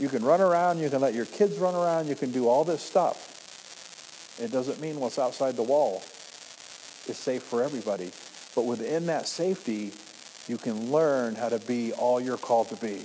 [0.00, 2.64] You can run around, you can let your kids run around, you can do all
[2.64, 4.38] this stuff.
[4.40, 6.02] It doesn't mean what's outside the wall
[7.06, 8.10] is safe for everybody.
[8.60, 9.90] But within that safety,
[10.46, 12.98] you can learn how to be all you're called to be.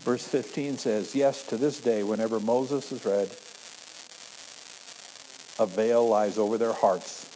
[0.00, 3.28] Verse 15 says, Yes, to this day, whenever Moses is read,
[5.58, 7.26] a veil lies over their hearts.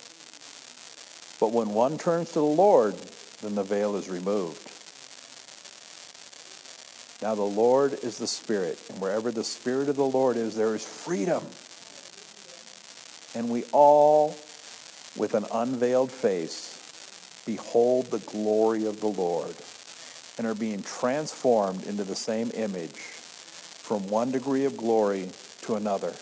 [1.38, 2.94] But when one turns to the Lord,
[3.42, 4.74] then the veil is removed.
[7.25, 10.75] Now the Lord is the Spirit, and wherever the Spirit of the Lord is, there
[10.75, 11.43] is freedom.
[13.35, 14.37] And we all,
[15.16, 16.79] with an unveiled face,
[17.47, 19.55] behold the glory of the Lord
[20.37, 25.31] and are being transformed into the same image from one degree of glory
[25.62, 26.12] to another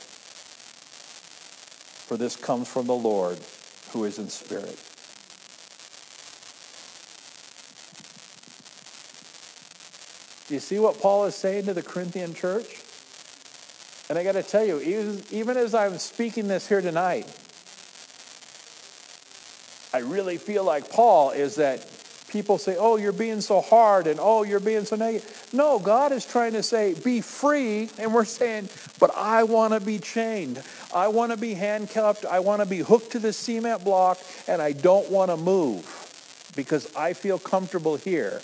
[2.13, 3.39] for this comes from the Lord
[3.93, 4.79] who is in spirit.
[10.53, 12.83] Do you see what Paul is saying to the Corinthian church?
[14.11, 17.25] And I got to tell you, even, even as I'm speaking this here tonight,
[19.95, 21.91] I really feel like Paul is that
[22.29, 25.49] people say, oh, you're being so hard and oh, you're being so negative.
[25.55, 27.89] No, God is trying to say, be free.
[27.99, 30.63] And we're saying, but I want to be chained.
[30.95, 32.27] I want to be handcuffed.
[32.27, 36.53] I want to be hooked to the cement block and I don't want to move
[36.55, 38.43] because I feel comfortable here.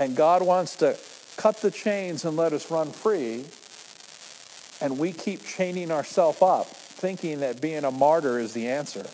[0.00, 0.96] And God wants to
[1.36, 3.44] cut the chains and let us run free.
[4.80, 9.06] And we keep chaining ourselves up thinking that being a martyr is the answer.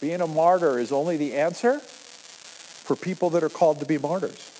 [0.00, 4.50] Being a martyr is only the answer for people that are called to be martyrs.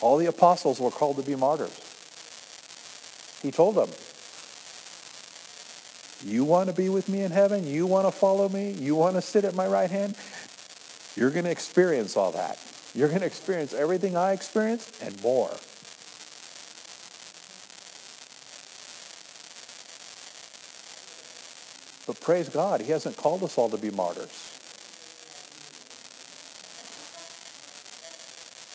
[0.00, 1.78] All the apostles were called to be martyrs.
[3.42, 3.90] He told them,
[6.24, 7.66] You want to be with me in heaven?
[7.66, 8.72] You want to follow me?
[8.72, 10.16] You want to sit at my right hand?
[11.16, 12.58] You're going to experience all that.
[12.94, 15.50] You're going to experience everything I experienced and more.
[22.06, 24.58] But praise God, He hasn't called us all to be martyrs.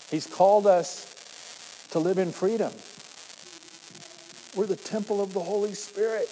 [0.09, 2.71] He's called us to live in freedom.
[4.55, 6.29] We're the temple of the Holy Spirit.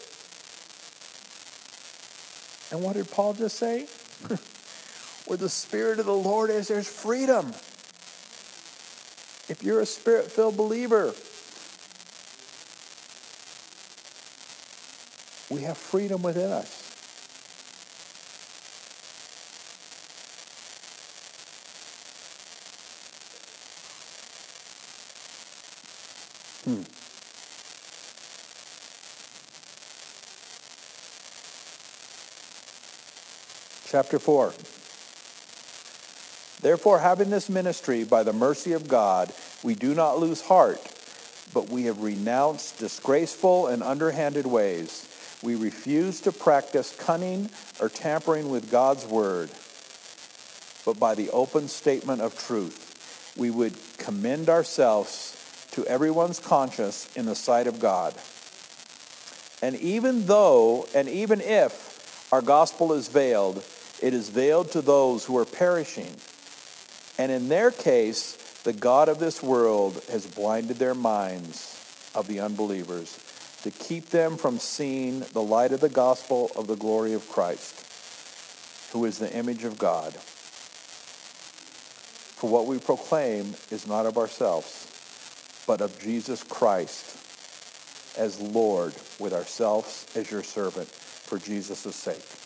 [2.73, 3.81] And what did Paul just say?
[5.27, 7.49] Where the Spirit of the Lord is, there's freedom.
[9.47, 11.13] If you're a spirit filled believer,
[15.51, 16.92] we have freedom within us.
[33.93, 34.51] Chapter 4.
[36.63, 39.31] Therefore, having this ministry by the mercy of God,
[39.61, 40.81] we do not lose heart,
[41.53, 45.07] but we have renounced disgraceful and underhanded ways.
[45.43, 49.51] We refuse to practice cunning or tampering with God's word,
[50.85, 55.37] but by the open statement of truth, we would commend ourselves
[55.73, 58.15] to everyone's conscience in the sight of God.
[59.61, 63.63] And even though, and even if our gospel is veiled,
[64.03, 66.15] it is veiled to those who are perishing
[67.17, 71.79] and in their case, the God of this world has blinded their minds
[72.15, 73.19] of the unbelievers
[73.63, 78.91] to keep them from seeing the light of the gospel of the glory of Christ,
[78.91, 80.13] who is the image of God.
[82.35, 84.87] For what we proclaim is not of ourselves,
[85.65, 87.17] but of Jesus Christ
[88.17, 92.42] as Lord, with ourselves as your servant, for Jesus' sake.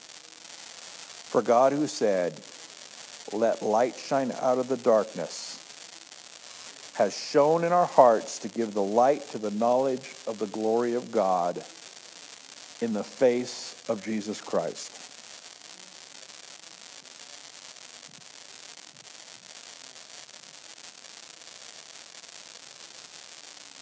[1.28, 2.40] For God who said,
[3.34, 5.62] let light shine out of the darkness,
[6.94, 10.94] has shone in our hearts to give the light to the knowledge of the glory
[10.94, 11.58] of God
[12.82, 14.94] in the face of Jesus Christ.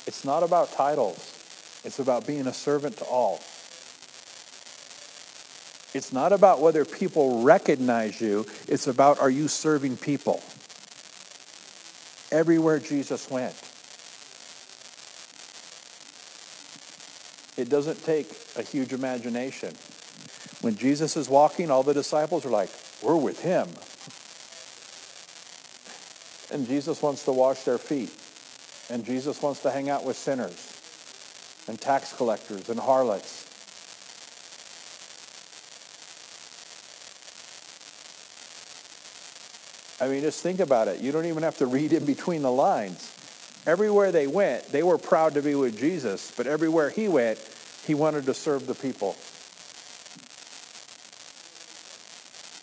[0.07, 1.17] It's not about titles.
[1.83, 3.39] It's about being a servant to all.
[5.95, 10.43] It's not about whether people recognize you, it's about are you serving people?
[12.33, 13.55] Everywhere Jesus went.
[17.55, 18.27] It doesn't take
[18.57, 19.73] a huge imagination.
[20.59, 22.71] When Jesus is walking, all the disciples are like,
[23.01, 23.69] we're with him.
[26.51, 28.11] And Jesus wants to wash their feet.
[28.89, 30.73] And Jesus wants to hang out with sinners
[31.69, 33.54] and tax collectors and harlots.
[39.99, 40.99] I mean, just think about it.
[40.99, 43.11] You don't even have to read in between the lines.
[43.65, 47.39] Everywhere they went, they were proud to be with Jesus, but everywhere he went,
[47.85, 49.15] he wanted to serve the people.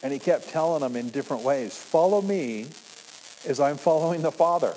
[0.03, 2.67] And he kept telling them in different ways follow me
[3.47, 4.75] as I'm following the Father.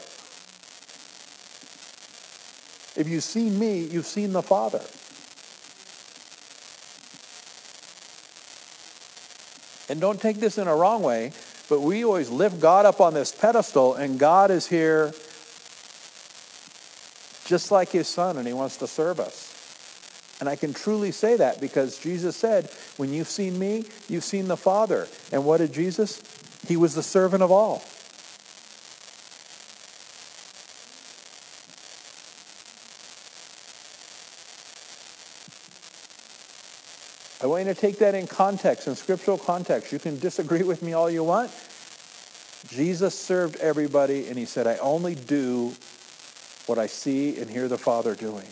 [2.99, 4.81] If you've seen me, you've seen the Father.
[9.89, 11.33] And don't take this in a wrong way.
[11.67, 15.13] But we always lift God up on this pedestal, and God is here
[17.45, 19.51] just like his son, and he wants to serve us.
[20.39, 24.47] And I can truly say that because Jesus said, When you've seen me, you've seen
[24.47, 25.07] the Father.
[25.31, 26.21] And what did Jesus?
[26.67, 27.83] He was the servant of all.
[37.59, 39.91] You to take that in context, in scriptural context.
[39.91, 41.51] You can disagree with me all you want.
[42.67, 45.73] Jesus served everybody, and he said, I only do
[46.65, 48.47] what I see and hear the Father doing.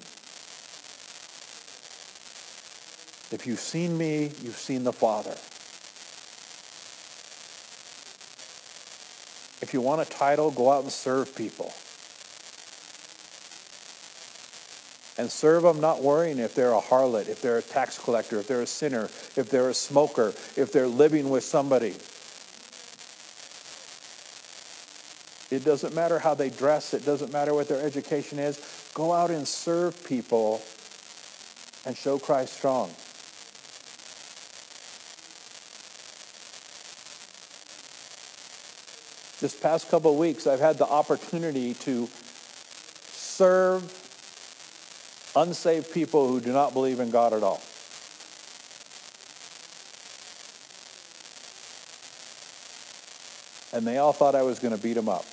[3.31, 5.35] If you've seen me, you've seen the Father.
[9.63, 11.73] If you want a title, go out and serve people.
[15.17, 18.47] And serve them not worrying if they're a harlot, if they're a tax collector, if
[18.47, 19.05] they're a sinner,
[19.35, 21.95] if they're a smoker, if they're living with somebody.
[25.51, 28.89] It doesn't matter how they dress, it doesn't matter what their education is.
[28.95, 30.63] Go out and serve people
[31.85, 32.89] and show Christ strong.
[39.39, 42.07] This past couple of weeks, I've had the opportunity to
[43.11, 44.02] serve
[45.35, 47.61] unsaved people who do not believe in God at all.
[53.73, 55.25] And they all thought I was going to beat them up.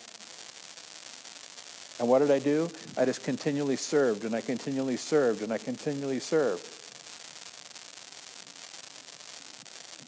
[1.98, 2.70] And what did I do?
[2.96, 6.66] I just continually served and I continually served and I continually served.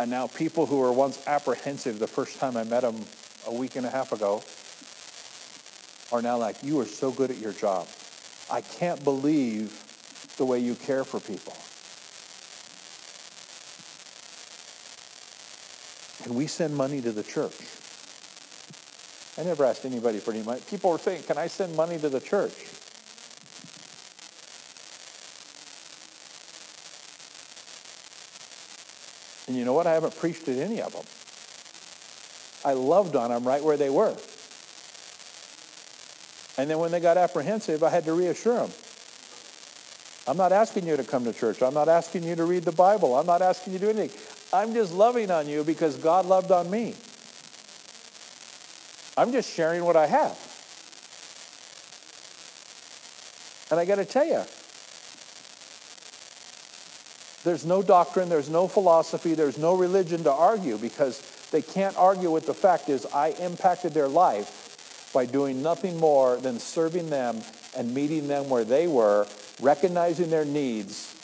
[0.01, 2.97] And now people who were once apprehensive the first time I met them
[3.47, 4.43] a week and a half ago
[6.11, 7.87] are now like, you are so good at your job.
[8.51, 9.82] I can't believe
[10.43, 11.55] the way you care for people.
[16.25, 17.55] Can we send money to the church?
[19.39, 20.61] I never asked anybody for any money.
[20.69, 22.55] People were saying, Can I send money to the church?
[29.47, 29.87] And you know what?
[29.87, 31.05] I haven't preached at any of them.
[32.65, 34.17] I loved on them right where they were.
[36.59, 38.73] And then when they got apprehensive, I had to reassure them.
[40.27, 41.63] I'm not asking you to come to church.
[41.63, 43.17] I'm not asking you to read the Bible.
[43.17, 44.19] I'm not asking you to do anything.
[44.53, 46.95] I'm just loving on you because God loved on me.
[49.17, 50.39] I'm just sharing what I have.
[53.71, 54.43] And I got to tell you,
[57.45, 61.21] there's no doctrine, there's no philosophy, there's no religion to argue because
[61.51, 66.37] they can't argue with the fact is I impacted their life by doing nothing more
[66.37, 67.41] than serving them
[67.77, 69.27] and meeting them where they were,
[69.61, 71.15] recognizing their needs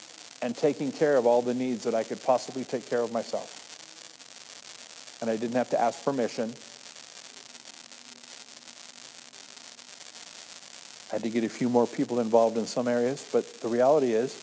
[0.43, 3.65] and taking care of all the needs that I could possibly take care of myself.
[5.21, 6.55] And I didn't have to ask permission.
[11.11, 14.13] I had to get a few more people involved in some areas, but the reality
[14.13, 14.35] is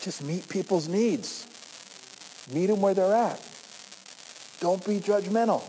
[0.00, 1.46] just meet people's needs.
[2.52, 3.40] Meet them where they're at.
[4.60, 5.62] Don't be judgmental.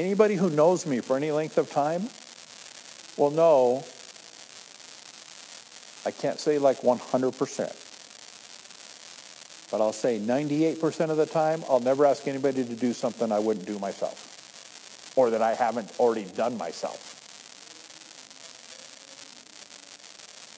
[0.00, 2.08] Anybody who knows me for any length of time
[3.18, 3.84] will know
[6.06, 12.26] I can't say like 100%, but I'll say 98% of the time, I'll never ask
[12.26, 17.18] anybody to do something I wouldn't do myself or that I haven't already done myself.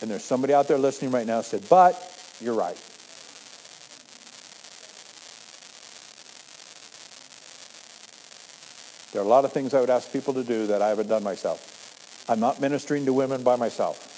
[0.01, 2.01] And there's somebody out there listening right now said, but
[2.41, 2.79] you're right.
[9.13, 11.09] There are a lot of things I would ask people to do that I haven't
[11.09, 12.25] done myself.
[12.29, 14.09] I'm not ministering to women by myself.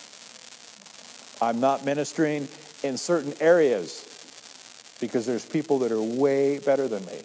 [1.43, 2.49] I'm not ministering
[2.83, 4.05] in certain areas
[5.01, 7.19] because there's people that are way better than me.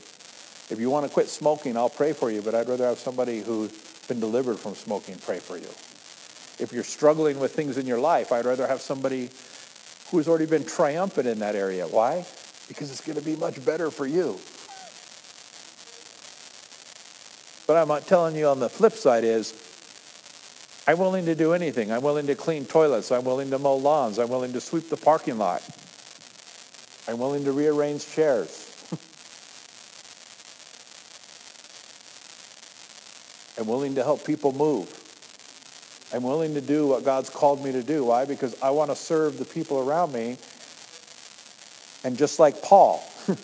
[0.70, 3.42] If you want to quit smoking, I'll pray for you, but I'd rather have somebody
[3.42, 3.72] who's
[4.08, 5.70] been delivered from smoking pray for you.
[6.64, 9.30] If you're struggling with things in your life, I'd rather have somebody
[10.10, 11.88] who's already been triumphant in that area.
[11.88, 12.26] Why?
[12.68, 14.40] Because it's going to be much better for you.
[17.70, 19.54] But I'm telling you on the flip side is,
[20.88, 21.92] I'm willing to do anything.
[21.92, 23.12] I'm willing to clean toilets.
[23.12, 24.18] I'm willing to mow lawns.
[24.18, 25.62] I'm willing to sweep the parking lot.
[27.08, 28.66] I'm willing to rearrange chairs.
[33.60, 34.90] I'm willing to help people move.
[36.12, 38.06] I'm willing to do what God's called me to do.
[38.06, 38.26] Why?
[38.26, 40.38] Because I want to serve the people around me.
[42.04, 43.04] And just like Paul,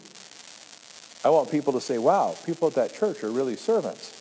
[1.26, 4.12] I want people to say, wow, people at that church are really servants.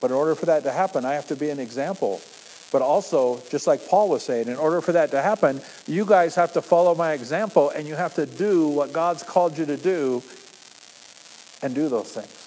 [0.00, 2.20] But in order for that to happen, I have to be an example.
[2.72, 6.34] But also, just like Paul was saying, in order for that to happen, you guys
[6.34, 9.76] have to follow my example and you have to do what God's called you to
[9.76, 10.20] do
[11.62, 12.45] and do those things.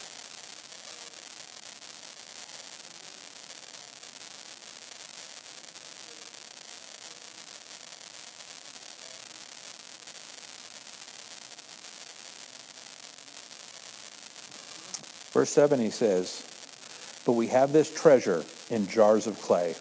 [15.39, 16.43] Verse 7, he says,
[17.25, 19.73] But we have this treasure in jars of clay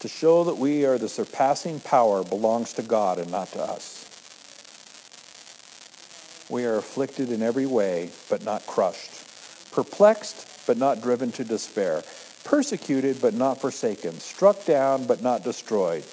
[0.00, 4.04] to show that we are the surpassing power belongs to God and not to us.
[6.50, 12.02] We are afflicted in every way, but not crushed, perplexed, but not driven to despair,
[12.44, 16.04] persecuted, but not forsaken, struck down, but not destroyed,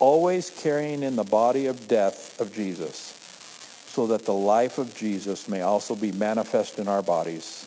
[0.00, 3.19] always carrying in the body of death of Jesus
[3.92, 7.66] so that the life of Jesus may also be manifest in our bodies.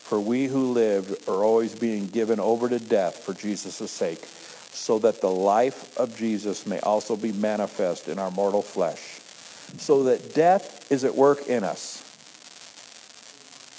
[0.00, 4.24] For we who live are always being given over to death for Jesus' sake,
[4.70, 9.20] so that the life of Jesus may also be manifest in our mortal flesh.
[9.78, 12.02] So that death is at work in us,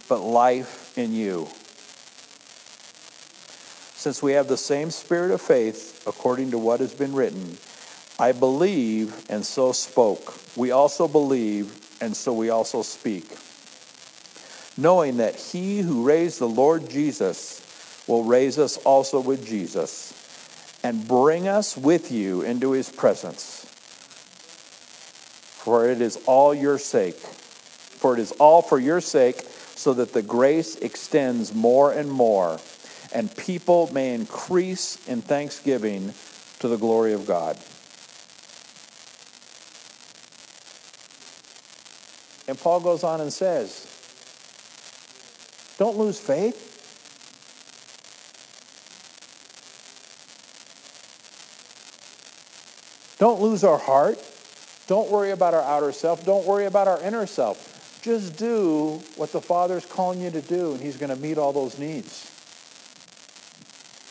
[0.08, 1.48] but life in you.
[3.96, 7.58] Since we have the same spirit of faith, according to what has been written,
[8.20, 10.34] I believe and so spoke.
[10.56, 13.38] We also believe and so we also speak.
[14.78, 17.62] Knowing that he who raised the Lord Jesus
[18.08, 20.14] will raise us also with Jesus
[20.84, 23.66] and bring us with you into his presence.
[25.64, 27.20] For it is all your sake.
[27.20, 29.42] For it is all for your sake,
[29.76, 32.60] so that the grace extends more and more,
[33.12, 36.14] and people may increase in thanksgiving
[36.60, 37.58] to the glory of God.
[42.48, 43.86] And Paul goes on and says,
[45.78, 46.64] Don't lose faith.
[53.20, 54.24] Don't lose our heart.
[54.88, 56.24] Don't worry about our outer self.
[56.24, 58.00] Don't worry about our inner self.
[58.02, 61.52] Just do what the Father's calling you to do, and He's going to meet all
[61.52, 62.32] those needs.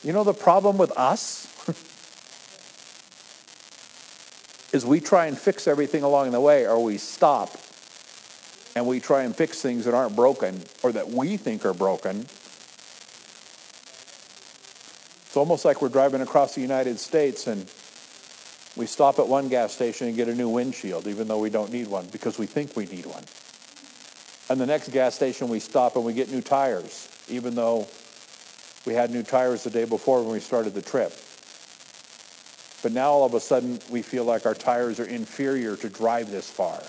[0.02, 1.46] You know the problem with us?
[4.72, 7.56] is we try and fix everything along the way, or we stop
[8.76, 12.20] and we try and fix things that aren't broken or that we think are broken.
[15.26, 17.66] It's almost like we're driving across the United States and
[18.76, 21.72] we stop at one gas station and get a new windshield, even though we don't
[21.72, 23.24] need one, because we think we need one.
[24.50, 27.88] And the next gas station we stop and we get new tires, even though
[28.84, 31.14] we had new tires the day before when we started the trip.
[32.82, 36.30] But now all of a sudden we feel like our tires are inferior to drive
[36.30, 36.82] this far.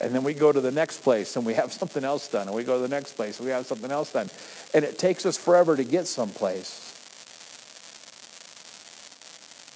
[0.00, 2.46] And then we go to the next place and we have something else done.
[2.46, 4.28] And we go to the next place and we have something else done.
[4.72, 6.90] And it takes us forever to get someplace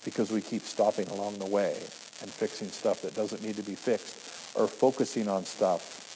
[0.04, 1.74] because we keep stopping along the way
[2.20, 4.16] and fixing stuff that doesn't need to be fixed
[4.56, 6.06] or focusing on stuff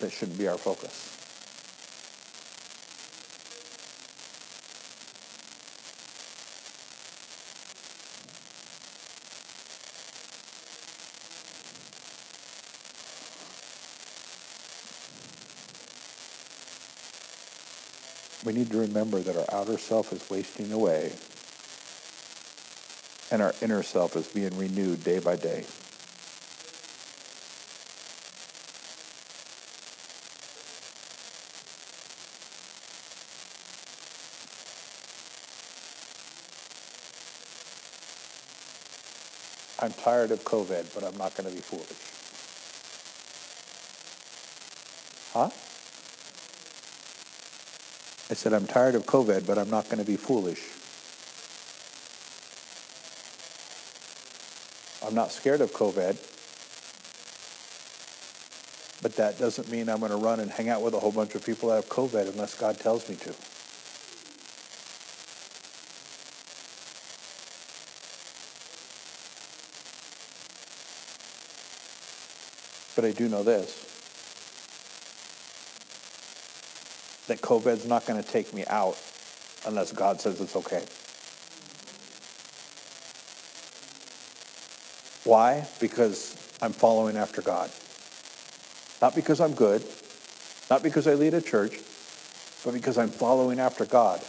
[0.00, 1.21] that shouldn't be our focus.
[18.44, 21.12] We need to remember that our outer self is wasting away
[23.30, 25.64] and our inner self is being renewed day by day.
[39.80, 42.21] I'm tired of COVID, but I'm not going to be foolish.
[48.32, 50.62] I said, I'm tired of COVID, but I'm not going to be foolish.
[55.06, 56.16] I'm not scared of COVID,
[59.02, 61.34] but that doesn't mean I'm going to run and hang out with a whole bunch
[61.34, 63.34] of people that have COVID unless God tells me to.
[72.96, 73.91] But I do know this
[77.32, 78.98] that COVID's not going to take me out
[79.64, 80.84] unless God says it's okay.
[85.24, 85.66] Why?
[85.80, 87.70] Because I'm following after God.
[89.00, 89.82] Not because I'm good,
[90.68, 91.80] not because I lead a church,
[92.66, 94.22] but because I'm following after God.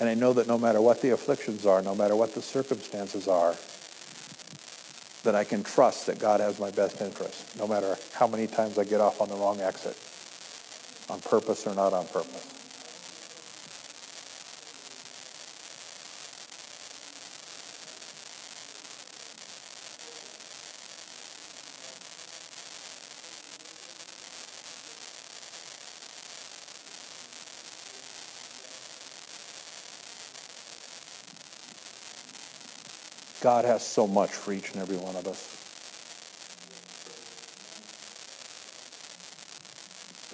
[0.00, 3.28] And I know that no matter what the afflictions are, no matter what the circumstances
[3.28, 3.54] are,
[5.22, 8.76] that I can trust that God has my best interest, no matter how many times
[8.76, 9.96] I get off on the wrong exit,
[11.28, 12.56] purpose or not on purpose.
[33.40, 35.65] God has so much for each and every one of us.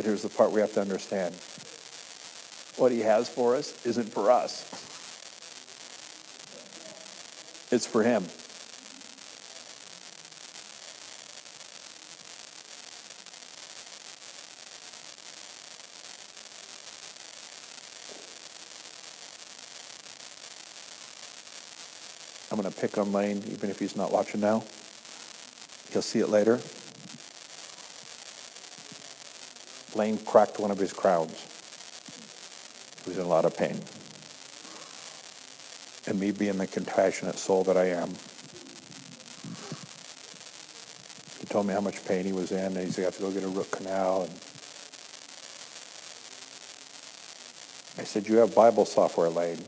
[0.02, 1.32] But here's the part we have to understand.
[2.76, 4.62] What he has for us isn't for us.
[7.70, 8.26] It's for him.
[22.50, 24.64] I'm going to pick on Lane, even if he's not watching now.
[25.92, 26.58] He'll see it later.
[29.94, 31.32] Lane cracked one of his crowns.
[33.04, 33.80] He was in a lot of pain.
[36.06, 38.10] And me being the compassionate soul that I am,
[41.38, 43.22] he told me how much pain he was in, and he said, I have to
[43.22, 44.22] go get a root canal.
[44.22, 44.30] And
[47.98, 49.64] I said, you have Bible software, Lane.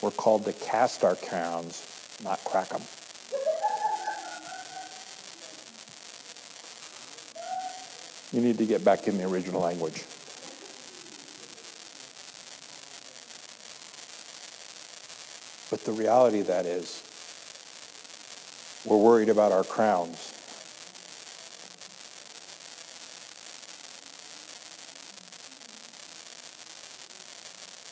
[0.00, 1.86] We're called to cast our crowns,
[2.24, 2.82] not crack them.
[8.42, 10.02] You need to get back in the original language.
[15.70, 17.04] But the reality of that is,
[18.84, 20.34] we're worried about our crowns.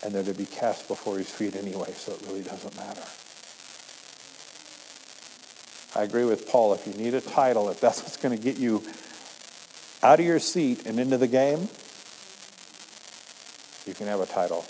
[0.03, 3.05] and they're to be cast before his feet anyway, so it really doesn't matter.
[5.95, 6.73] I agree with Paul.
[6.73, 8.83] If you need a title, if that's what's going to get you
[10.03, 11.69] out of your seat and into the game,
[13.87, 14.65] you can have a title.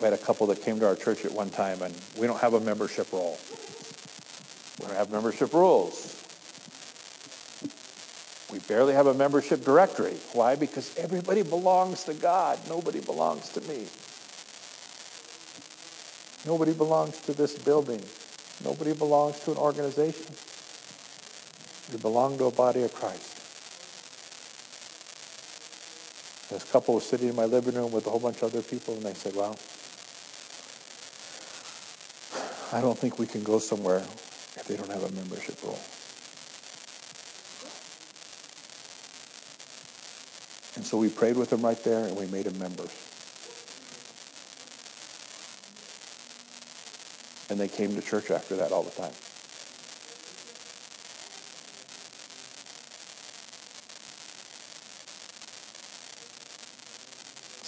[0.00, 2.40] We had a couple that came to our church at one time, and we don't
[2.40, 3.38] have a membership roll.
[4.80, 6.14] We don't have membership rules.
[8.52, 10.16] We barely have a membership directory.
[10.32, 10.54] Why?
[10.54, 12.58] Because everybody belongs to God.
[12.68, 13.86] Nobody belongs to me.
[16.46, 18.02] Nobody belongs to this building.
[18.64, 20.34] Nobody belongs to an organization.
[21.92, 23.36] We belong to a body of Christ.
[26.50, 28.94] This couple was sitting in my living room with a whole bunch of other people,
[28.94, 29.56] and they said, Well,
[32.72, 35.78] I don't think we can go somewhere if they don't have a membership roll.
[40.76, 42.92] And so we prayed with them right there, and we made them members.
[47.50, 49.12] And they came to church after that all the time.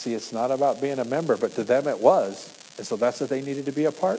[0.00, 2.48] See, it's not about being a member, but to them it was.
[2.78, 4.18] And so that's what they needed to be a part.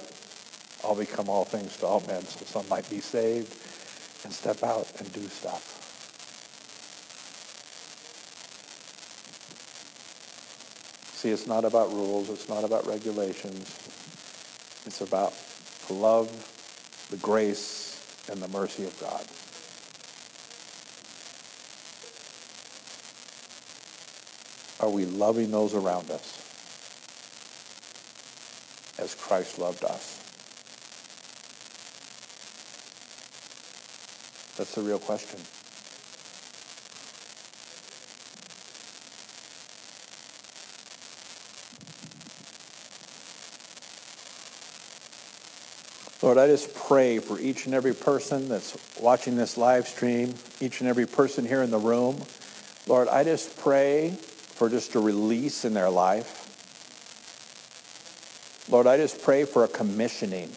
[0.84, 3.51] I'll become all things to all men so some might be saved
[4.23, 5.79] and step out and do stuff.
[11.15, 12.29] See, it's not about rules.
[12.29, 13.65] It's not about regulations.
[14.86, 15.34] It's about
[15.88, 16.29] the love,
[17.09, 19.25] the grace, and the mercy of God.
[24.82, 26.41] Are we loving those around us
[28.97, 30.17] as Christ loved us?
[34.57, 35.39] That's the real question.
[46.23, 50.82] Lord, I just pray for each and every person that's watching this live stream, each
[50.82, 52.19] and every person here in the room.
[52.88, 54.17] Lord, I just pray
[54.54, 56.47] for just a release in their life.
[58.70, 60.49] Lord, I just pray for a commissioning.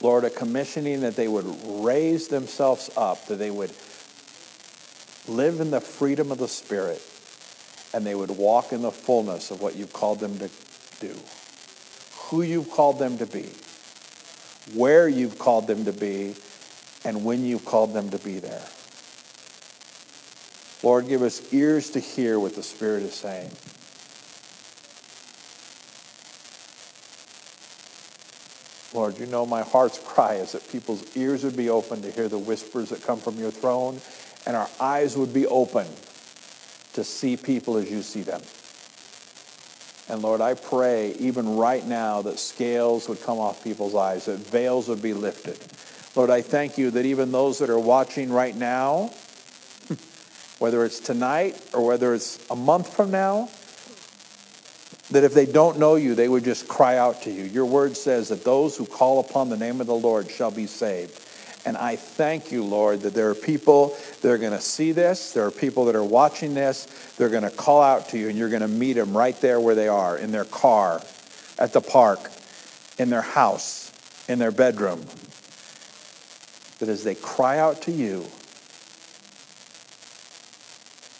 [0.00, 1.46] Lord, a commissioning that they would
[1.84, 3.72] raise themselves up, that they would
[5.26, 7.02] live in the freedom of the Spirit,
[7.92, 10.48] and they would walk in the fullness of what you've called them to
[11.00, 11.16] do,
[12.14, 13.48] who you've called them to be,
[14.74, 16.36] where you've called them to be,
[17.04, 18.64] and when you've called them to be there.
[20.82, 23.50] Lord, give us ears to hear what the Spirit is saying.
[28.94, 32.28] Lord, you know my heart's cry is that people's ears would be open to hear
[32.28, 34.00] the whispers that come from your throne,
[34.46, 35.86] and our eyes would be open
[36.94, 38.40] to see people as you see them.
[40.08, 44.38] And Lord, I pray even right now that scales would come off people's eyes, that
[44.38, 45.58] veils would be lifted.
[46.16, 49.12] Lord, I thank you that even those that are watching right now,
[50.58, 53.48] whether it's tonight or whether it's a month from now,
[55.10, 57.44] that if they don't know you, they would just cry out to you.
[57.44, 60.66] Your word says that those who call upon the name of the Lord shall be
[60.66, 61.24] saved.
[61.64, 65.32] And I thank you, Lord, that there are people that are going to see this.
[65.32, 66.86] There are people that are watching this.
[67.16, 69.60] They're going to call out to you, and you're going to meet them right there
[69.60, 71.02] where they are in their car,
[71.58, 72.30] at the park,
[72.98, 73.92] in their house,
[74.28, 75.04] in their bedroom.
[76.78, 78.26] That as they cry out to you,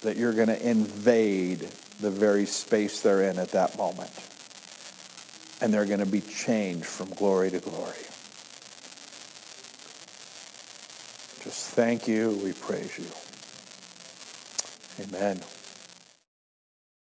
[0.02, 1.68] that you're going to invade
[2.00, 4.10] the very space they're in at that moment.
[5.60, 7.94] And they're going to be changed from glory to glory.
[11.42, 12.38] Just thank you.
[12.44, 13.06] We praise you.
[15.04, 15.40] Amen.